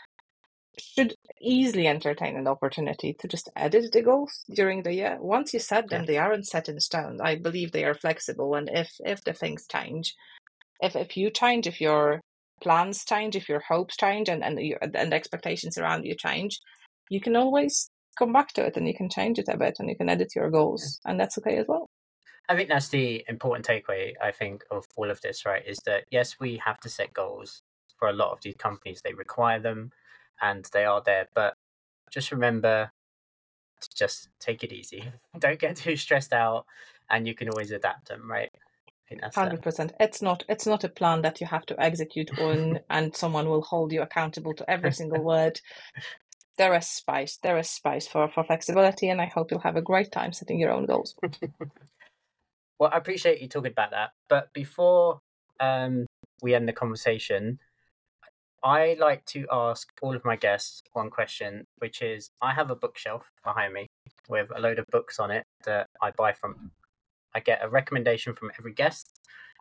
should 0.79 1.15
easily 1.41 1.87
entertain 1.87 2.37
an 2.37 2.47
opportunity 2.47 3.13
to 3.19 3.27
just 3.27 3.49
edit 3.55 3.91
the 3.91 4.01
goals 4.01 4.45
during 4.53 4.83
the 4.83 4.93
year. 4.93 5.17
Once 5.19 5.53
you 5.53 5.59
set 5.59 5.89
them, 5.89 6.01
yeah. 6.01 6.07
they 6.07 6.17
aren't 6.17 6.47
set 6.47 6.69
in 6.69 6.79
stone. 6.79 7.19
I 7.21 7.35
believe 7.35 7.71
they 7.71 7.83
are 7.83 7.93
flexible, 7.93 8.55
and 8.55 8.69
if 8.71 8.91
if 9.05 9.23
the 9.23 9.33
things 9.33 9.67
change, 9.67 10.15
if 10.81 10.95
if 10.95 11.17
you 11.17 11.29
change, 11.29 11.67
if 11.67 11.81
your 11.81 12.21
plans 12.61 13.03
change, 13.05 13.35
if 13.35 13.49
your 13.49 13.59
hopes 13.59 13.97
change, 13.97 14.29
and 14.29 14.43
and 14.43 14.59
your, 14.59 14.79
and 14.81 15.13
expectations 15.13 15.77
around 15.77 16.05
you 16.05 16.15
change, 16.15 16.59
you 17.09 17.19
can 17.19 17.35
always 17.35 17.89
come 18.17 18.33
back 18.33 18.53
to 18.53 18.65
it, 18.65 18.77
and 18.77 18.87
you 18.87 18.95
can 18.95 19.09
change 19.09 19.39
it 19.39 19.49
a 19.49 19.57
bit, 19.57 19.75
and 19.79 19.89
you 19.89 19.95
can 19.97 20.09
edit 20.09 20.35
your 20.35 20.49
goals, 20.49 20.99
yeah. 21.05 21.11
and 21.11 21.19
that's 21.19 21.37
okay 21.37 21.57
as 21.57 21.65
well. 21.67 21.87
I 22.49 22.55
think 22.55 22.69
that's 22.69 22.89
the 22.89 23.23
important 23.27 23.65
takeaway. 23.65 24.13
I 24.21 24.31
think 24.31 24.63
of 24.71 24.85
all 24.97 25.09
of 25.09 25.21
this, 25.21 25.45
right, 25.45 25.63
is 25.65 25.79
that 25.85 26.05
yes, 26.11 26.37
we 26.39 26.61
have 26.65 26.79
to 26.81 26.89
set 26.89 27.13
goals 27.13 27.61
for 27.97 28.09
a 28.09 28.13
lot 28.13 28.31
of 28.31 28.39
these 28.41 28.55
companies. 28.55 29.01
They 29.03 29.13
require 29.13 29.59
them 29.59 29.91
and 30.41 30.67
they 30.73 30.85
are 30.85 31.01
there. 31.05 31.27
But 31.33 31.55
just 32.09 32.31
remember 32.31 32.91
to 33.81 33.89
just 33.95 34.29
take 34.39 34.63
it 34.63 34.71
easy. 34.71 35.11
Don't 35.39 35.59
get 35.59 35.75
too 35.77 35.95
stressed 35.95 36.33
out, 36.33 36.65
and 37.09 37.27
you 37.27 37.35
can 37.35 37.49
always 37.49 37.71
adapt 37.71 38.07
them, 38.07 38.29
right? 38.29 38.49
Hundred 39.35 39.61
percent. 39.61 39.91
It's 39.99 40.21
not. 40.21 40.45
It's 40.47 40.65
not 40.65 40.85
a 40.85 40.89
plan 40.89 41.21
that 41.23 41.41
you 41.41 41.47
have 41.47 41.65
to 41.65 41.79
execute 41.81 42.31
on, 42.39 42.79
and 42.89 43.15
someone 43.15 43.49
will 43.49 43.61
hold 43.61 43.91
you 43.91 44.01
accountable 44.01 44.53
to 44.53 44.69
every 44.69 44.93
single 44.93 45.21
word. 45.23 45.59
There 46.57 46.73
is 46.75 46.87
space. 46.87 47.37
There 47.43 47.57
is 47.57 47.69
space 47.69 48.07
for 48.07 48.29
for 48.29 48.43
flexibility, 48.45 49.09
and 49.09 49.19
I 49.19 49.25
hope 49.25 49.51
you'll 49.51 49.59
have 49.61 49.75
a 49.75 49.81
great 49.81 50.11
time 50.11 50.31
setting 50.31 50.59
your 50.59 50.71
own 50.71 50.85
goals. 50.85 51.15
well, 52.79 52.89
I 52.93 52.97
appreciate 52.97 53.41
you 53.41 53.49
talking 53.49 53.71
about 53.71 53.91
that. 53.91 54.11
But 54.29 54.53
before 54.53 55.19
um, 55.59 56.05
we 56.41 56.55
end 56.55 56.69
the 56.69 56.73
conversation, 56.73 57.59
I 58.63 58.95
like 58.99 59.25
to 59.27 59.47
ask 59.51 59.87
all 60.01 60.15
of 60.15 60.23
my 60.23 60.35
guests 60.35 60.83
one 60.93 61.09
question, 61.09 61.65
which 61.79 62.01
is 62.01 62.29
I 62.41 62.53
have 62.53 62.69
a 62.69 62.75
bookshelf 62.75 63.23
behind 63.43 63.73
me 63.73 63.87
with 64.29 64.49
a 64.55 64.61
load 64.61 64.77
of 64.77 64.85
books 64.91 65.19
on 65.19 65.31
it 65.31 65.43
that 65.65 65.87
I 66.01 66.11
buy 66.11 66.33
from. 66.33 66.71
I 67.33 67.39
get 67.39 67.63
a 67.63 67.69
recommendation 67.69 68.35
from 68.35 68.51
every 68.59 68.73
guest, 68.73 69.07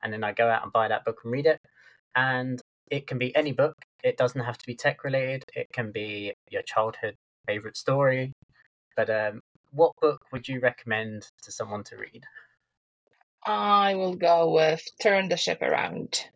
and 0.03 0.13
then 0.13 0.23
I 0.23 0.33
go 0.33 0.49
out 0.49 0.63
and 0.63 0.73
buy 0.73 0.89
that 0.89 1.05
book 1.05 1.21
and 1.25 1.33
read 1.33 1.47
it. 1.47 1.59
And 2.15 2.61
it 2.91 3.07
can 3.07 3.19
be 3.19 3.35
any 3.35 3.53
book, 3.53 3.75
it 4.03 4.17
doesn't 4.17 4.41
have 4.41 4.59
to 4.59 4.67
be 4.67 4.75
tech 4.75 5.05
related, 5.05 5.45
it 5.55 5.69
can 5.73 5.93
be 5.93 6.35
your 6.51 6.63
childhood 6.63 7.15
favorite 7.47 7.77
story. 7.77 8.33
But 8.97 9.09
um, 9.09 9.41
what 9.71 9.93
book 10.01 10.19
would 10.33 10.49
you 10.49 10.61
recommend 10.61 11.29
to 11.43 11.53
someone 11.53 11.85
to 11.85 11.97
read? 11.97 12.25
I 13.47 13.95
will 13.95 14.15
go 14.15 14.51
with 14.51 14.83
Turn 15.01 15.29
the 15.29 15.37
Ship 15.37 15.63
Around. 15.63 16.27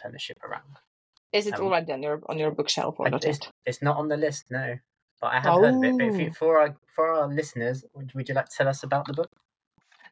Turn 0.00 0.12
the 0.12 0.18
Ship 0.18 0.38
Around. 0.44 0.76
Is 1.32 1.46
it 1.46 1.54
um, 1.54 1.62
already 1.62 1.92
on 1.92 2.02
your 2.02 2.20
on 2.28 2.38
your 2.38 2.50
bookshelf 2.50 2.96
or 2.98 3.08
not? 3.08 3.24
It's, 3.24 3.38
it's, 3.64 3.82
not 3.82 3.96
on 3.96 4.08
the 4.08 4.16
list, 4.16 4.46
no. 4.50 4.76
But 5.20 5.28
I 5.28 5.40
have 5.40 5.46
oh. 5.46 5.60
heard 5.60 5.74
of 5.74 5.84
it. 5.84 5.98
But 5.98 6.06
if 6.06 6.20
you, 6.20 6.28
oh. 6.30 6.32
for 6.32 6.60
our 6.60 6.76
for 6.94 7.12
our 7.12 7.28
listeners, 7.28 7.84
would, 7.94 8.12
would 8.14 8.28
you 8.28 8.34
like 8.34 8.48
to 8.48 8.56
tell 8.56 8.68
us 8.68 8.82
about 8.82 9.06
the 9.06 9.12
book? 9.12 9.30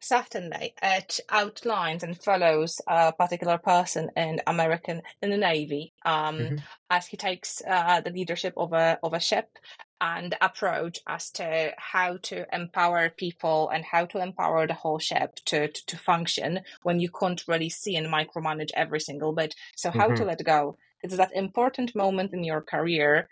Certainly, 0.01 0.75
it 0.81 1.19
outlines 1.29 2.05
and 2.05 2.17
follows 2.17 2.81
a 2.87 3.13
particular 3.13 3.59
person 3.59 4.11
in 4.17 4.41
American 4.47 5.03
in 5.21 5.31
the 5.31 5.37
Navy 5.37 5.93
um, 6.05 6.39
mm-hmm. 6.39 6.57
as 6.89 7.07
he 7.09 7.17
takes 7.17 7.63
uh, 7.67 8.01
the 8.01 8.11
leadership 8.11 8.55
of 8.57 8.73
a 8.73 8.99
of 9.03 9.13
a 9.13 9.21
ship 9.21 9.59
and 10.01 10.37
approach 10.41 11.01
as 11.09 11.31
to 11.33 11.73
how 11.77 12.17
to 12.19 12.47
empower 12.55 13.11
people 13.11 13.69
and 13.71 13.85
how 13.85 14.05
to 14.07 14.19
empower 14.21 14.67
the 14.67 14.75
whole 14.75 14.99
ship 14.99 15.35
to, 15.45 15.69
to, 15.69 15.87
to 15.87 15.97
function 15.97 16.61
when 16.83 17.01
you 17.01 17.11
can't 17.11 17.43
really 17.49 17.69
see 17.69 17.97
and 17.97 18.07
micromanage 18.07 18.71
every 18.75 19.01
single 19.01 19.33
bit. 19.33 19.55
So 19.77 19.91
how 19.91 20.07
mm-hmm. 20.07 20.17
to 20.17 20.25
let 20.25 20.45
go 20.45 20.77
it's 21.03 21.17
that 21.17 21.35
important 21.35 21.95
moment 21.95 22.33
in 22.33 22.45
your 22.45 22.61
career 22.61 23.29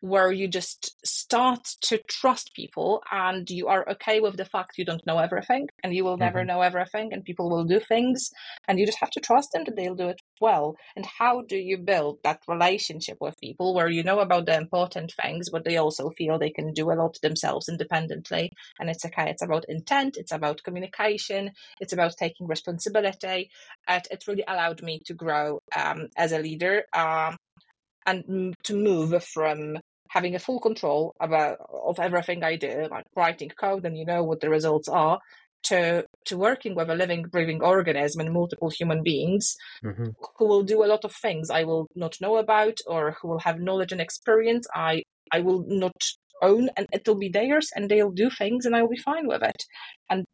where 0.00 0.30
you 0.30 0.46
just 0.46 0.94
start 1.04 1.64
to 1.80 1.98
trust 2.08 2.52
people 2.54 3.02
and 3.10 3.50
you 3.50 3.66
are 3.66 3.88
okay 3.88 4.20
with 4.20 4.36
the 4.36 4.44
fact 4.44 4.78
you 4.78 4.84
don't 4.84 5.06
know 5.06 5.18
everything 5.18 5.68
and 5.82 5.92
you 5.92 6.04
will 6.04 6.16
never 6.16 6.40
mm-hmm. 6.40 6.48
know 6.48 6.60
everything 6.62 7.12
and 7.12 7.24
people 7.24 7.50
will 7.50 7.64
do 7.64 7.80
things 7.80 8.30
and 8.68 8.78
you 8.78 8.86
just 8.86 9.00
have 9.00 9.10
to 9.10 9.20
trust 9.20 9.50
them 9.52 9.64
that 9.64 9.74
they'll 9.74 9.96
do 9.96 10.08
it 10.08 10.20
well 10.40 10.76
and 10.94 11.04
how 11.04 11.42
do 11.42 11.56
you 11.56 11.76
build 11.76 12.18
that 12.22 12.40
relationship 12.46 13.16
with 13.20 13.40
people 13.40 13.74
where 13.74 13.88
you 13.88 14.04
know 14.04 14.20
about 14.20 14.46
the 14.46 14.56
important 14.56 15.12
things 15.20 15.50
but 15.50 15.64
they 15.64 15.76
also 15.76 16.10
feel 16.10 16.38
they 16.38 16.50
can 16.50 16.72
do 16.72 16.90
a 16.90 16.94
lot 16.94 17.18
themselves 17.20 17.68
independently 17.68 18.50
and 18.78 18.88
it's 18.88 19.04
okay 19.04 19.28
it's 19.28 19.42
about 19.42 19.64
intent 19.68 20.16
it's 20.16 20.32
about 20.32 20.62
communication 20.62 21.50
it's 21.80 21.92
about 21.92 22.14
taking 22.16 22.46
responsibility 22.46 23.50
it, 23.88 24.06
it 24.10 24.24
really 24.28 24.44
allowed 24.46 24.80
me 24.82 25.00
to 25.04 25.14
grow 25.14 25.60
um, 25.76 26.06
as 26.16 26.30
a 26.30 26.38
leader 26.38 26.84
um, 26.94 27.36
and 28.06 28.54
to 28.64 28.74
move 28.74 29.22
from 29.24 29.76
having 30.08 30.34
a 30.34 30.38
full 30.38 30.60
control 30.60 31.14
about 31.20 31.58
of 31.70 31.98
everything 31.98 32.42
I 32.42 32.56
do, 32.56 32.88
like 32.90 33.04
writing 33.16 33.50
code 33.50 33.84
and 33.84 33.96
you 33.96 34.04
know 34.04 34.24
what 34.24 34.40
the 34.40 34.50
results 34.50 34.88
are, 34.88 35.18
to 35.64 36.04
to 36.26 36.36
working 36.36 36.74
with 36.74 36.90
a 36.90 36.94
living, 36.94 37.22
breathing 37.22 37.62
organism 37.62 38.20
and 38.20 38.32
multiple 38.32 38.70
human 38.70 39.02
beings 39.02 39.56
mm-hmm. 39.84 40.08
who 40.36 40.46
will 40.46 40.62
do 40.62 40.84
a 40.84 40.86
lot 40.86 41.04
of 41.04 41.14
things 41.14 41.50
I 41.50 41.64
will 41.64 41.88
not 41.94 42.16
know 42.20 42.36
about 42.36 42.78
or 42.86 43.16
who 43.20 43.28
will 43.28 43.40
have 43.40 43.60
knowledge 43.60 43.92
and 43.92 44.00
experience 44.00 44.66
I 44.74 45.02
I 45.32 45.40
will 45.40 45.64
not 45.66 46.00
own 46.40 46.70
and 46.76 46.86
it'll 46.92 47.16
be 47.16 47.28
theirs 47.28 47.70
and 47.74 47.88
they'll 47.88 48.10
do 48.10 48.30
things 48.30 48.64
and 48.64 48.74
I 48.74 48.82
will 48.82 48.90
be 48.90 48.96
fine 48.96 49.26
with 49.26 49.42
it. 49.42 49.64
And 50.08 50.24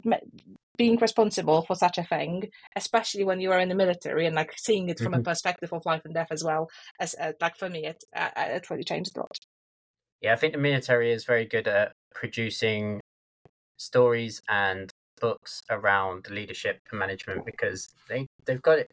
being 0.77 0.97
responsible 0.97 1.63
for 1.63 1.77
such 1.77 1.99
a 1.99 2.05
thing, 2.05 2.51
especially 2.77 3.25
when 3.25 3.41
you 3.41 3.53
are 3.53 3.61
in 3.61 3.69
the 3.69 3.75
military 3.75 4.27
and 4.27 4.35
like 4.35 4.53
seeing 4.57 4.89
it 4.89 4.99
from 4.99 5.13
mm-hmm. 5.13 5.21
a 5.21 5.25
perspective 5.25 5.73
of 5.73 5.87
life 5.87 6.03
and 6.05 6.15
death 6.15 6.29
as 6.31 6.43
well, 6.45 6.69
as 7.01 7.15
uh, 7.21 7.33
like 7.41 7.57
for 7.57 7.69
me, 7.69 7.87
it 7.87 8.03
uh, 8.15 8.31
it 8.37 8.69
really 8.71 8.85
changed 8.85 9.17
a 9.17 9.21
lot. 9.21 9.39
Yeah, 10.21 10.33
I 10.33 10.37
think 10.37 10.55
the 10.55 10.59
military 10.59 11.13
is 11.13 11.25
very 11.25 11.45
good 11.45 11.69
at 11.69 11.93
producing 12.15 13.01
stories 13.77 14.41
and 14.49 14.91
books 15.21 15.63
around 15.71 16.29
leadership 16.31 16.81
and 16.91 16.99
management 16.99 17.45
because 17.45 17.89
they 18.09 18.27
they've 18.47 18.63
got 18.63 18.79
it 18.79 18.91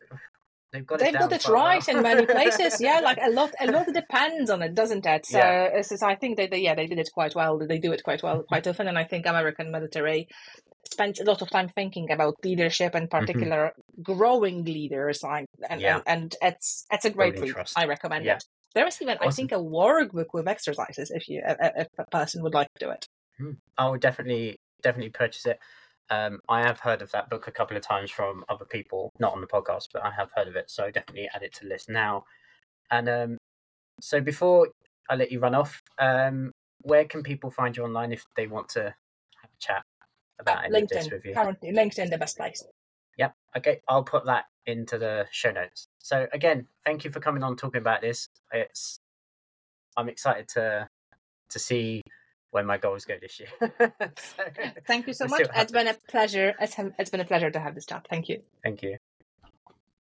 they've 0.72 0.86
got 0.86 1.00
they've 1.00 1.14
it, 1.14 1.20
got 1.20 1.32
it 1.32 1.48
right 1.48 1.88
in 1.90 2.02
many 2.02 2.26
places 2.26 2.80
yeah 2.80 3.00
like 3.04 3.18
a 3.22 3.30
lot 3.30 3.52
a 3.60 3.70
lot 3.72 3.86
depends 3.94 4.50
on 4.50 4.62
it 4.62 4.74
doesn't 4.74 5.06
it 5.06 5.26
so 5.26 5.38
yeah. 5.38 5.70
it's, 5.74 6.02
i 6.02 6.16
think 6.16 6.38
they, 6.38 6.48
they 6.48 6.60
yeah 6.60 6.76
they 6.76 6.88
did 6.88 7.00
it 7.00 7.10
quite 7.14 7.36
well 7.36 7.58
they 7.58 7.80
do 7.80 7.92
it 7.92 8.04
quite 8.04 8.24
well 8.24 8.44
quite 8.44 8.66
often 8.68 8.88
and 8.88 8.98
i 8.98 9.04
think 9.04 9.26
american 9.26 9.72
military 9.72 10.28
spends 10.90 11.20
a 11.20 11.24
lot 11.24 11.42
of 11.42 11.50
time 11.50 11.70
thinking 11.70 12.12
about 12.12 12.36
leadership 12.44 12.96
and 12.96 13.10
mm-hmm. 13.10 13.20
particular 13.20 13.74
mm-hmm. 13.74 14.02
growing 14.02 14.64
leaders 14.64 15.24
like 15.24 15.46
and, 15.70 15.82
yeah. 15.82 15.98
and, 15.98 16.36
and 16.42 16.54
it's 16.54 16.86
it's 16.92 17.06
a 17.06 17.10
great 17.10 17.40
read 17.40 17.56
i 17.76 17.86
recommend 17.86 18.26
yeah. 18.26 18.36
it 18.36 18.44
there 18.74 18.88
is 18.88 19.02
even, 19.02 19.18
awesome. 19.18 19.28
I 19.28 19.32
think, 19.32 19.52
a 19.52 19.56
workbook 19.56 20.28
with 20.34 20.48
exercises 20.48 21.12
if 21.12 21.28
you 21.28 21.42
if 21.46 21.88
a 21.98 22.06
person 22.06 22.44
would 22.44 22.54
like 22.54 22.68
to 22.78 22.86
do 22.86 22.92
it. 22.92 23.08
Hmm. 23.38 23.52
I 23.78 23.90
would 23.90 24.02
definitely 24.02 24.60
definitely 24.82 25.12
purchase 25.12 25.46
it. 25.46 25.60
Um, 26.10 26.40
I 26.50 26.62
have 26.62 26.80
heard 26.80 27.02
of 27.02 27.12
that 27.12 27.30
book 27.30 27.48
a 27.48 27.52
couple 27.52 27.78
of 27.78 27.84
times 27.84 28.12
from 28.12 28.44
other 28.50 28.66
people, 28.66 29.12
not 29.20 29.34
on 29.34 29.42
the 29.42 29.48
podcast, 29.48 29.88
but 29.94 30.04
I 30.04 30.12
have 30.12 30.30
heard 30.36 30.48
of 30.48 30.56
it. 30.56 30.70
So 30.70 30.92
definitely 30.92 31.30
add 31.34 31.44
it 31.44 31.54
to 31.54 31.64
the 31.64 31.70
list 31.70 31.90
now. 31.90 32.26
And 32.90 33.08
um, 33.08 33.38
so 34.02 34.20
before 34.20 34.68
I 35.10 35.16
let 35.16 35.32
you 35.32 35.40
run 35.40 35.56
off, 35.56 35.82
um, 36.00 36.52
where 36.82 37.06
can 37.06 37.24
people 37.24 37.50
find 37.50 37.78
you 37.78 37.84
online 37.84 38.12
if 38.12 38.26
they 38.36 38.48
want 38.48 38.68
to 38.70 38.84
have 38.84 39.50
a 39.50 39.60
chat 39.60 39.84
about 40.40 40.66
any 40.66 40.82
of 40.82 40.90
this 40.90 41.10
with 41.10 41.24
you. 41.24 41.34
Currently, 41.34 41.72
LinkedIn 41.72 42.10
the 42.10 42.18
best 42.18 42.38
place. 42.38 42.64
Yep. 43.22 43.36
Okay, 43.58 43.82
I'll 43.88 44.04
put 44.04 44.26
that 44.26 44.46
into 44.66 44.98
the 44.98 45.28
show 45.30 45.52
notes. 45.52 45.86
So 46.00 46.26
again, 46.34 46.66
thank 46.86 47.06
you 47.06 47.12
for 47.12 47.20
coming 47.20 47.44
on 47.44 47.56
talking 47.56 47.80
about 47.80 48.02
this. 48.02 48.28
It's 48.52 48.98
I'm 49.96 50.10
excited 50.10 50.48
to 50.56 50.88
to 51.50 51.60
see 51.60 52.02
where 52.50 52.64
my 52.64 52.78
goals 52.80 53.06
go 53.06 53.18
this 53.22 53.40
year. 53.40 53.50
so, 54.18 54.44
Thank 54.88 55.06
you 55.06 55.14
so 55.14 55.28
much. 55.28 55.44
It's 55.56 55.72
been 55.72 55.88
a 55.88 55.94
pleasure. 56.10 56.56
It's, 56.60 56.76
it's 56.98 57.12
been 57.12 57.20
a 57.20 57.26
pleasure 57.26 57.52
to 57.52 57.60
have 57.60 57.76
this 57.76 57.86
chat. 57.86 58.08
Thank 58.10 58.28
you. 58.28 58.42
Thank 58.64 58.82
you. 58.82 58.98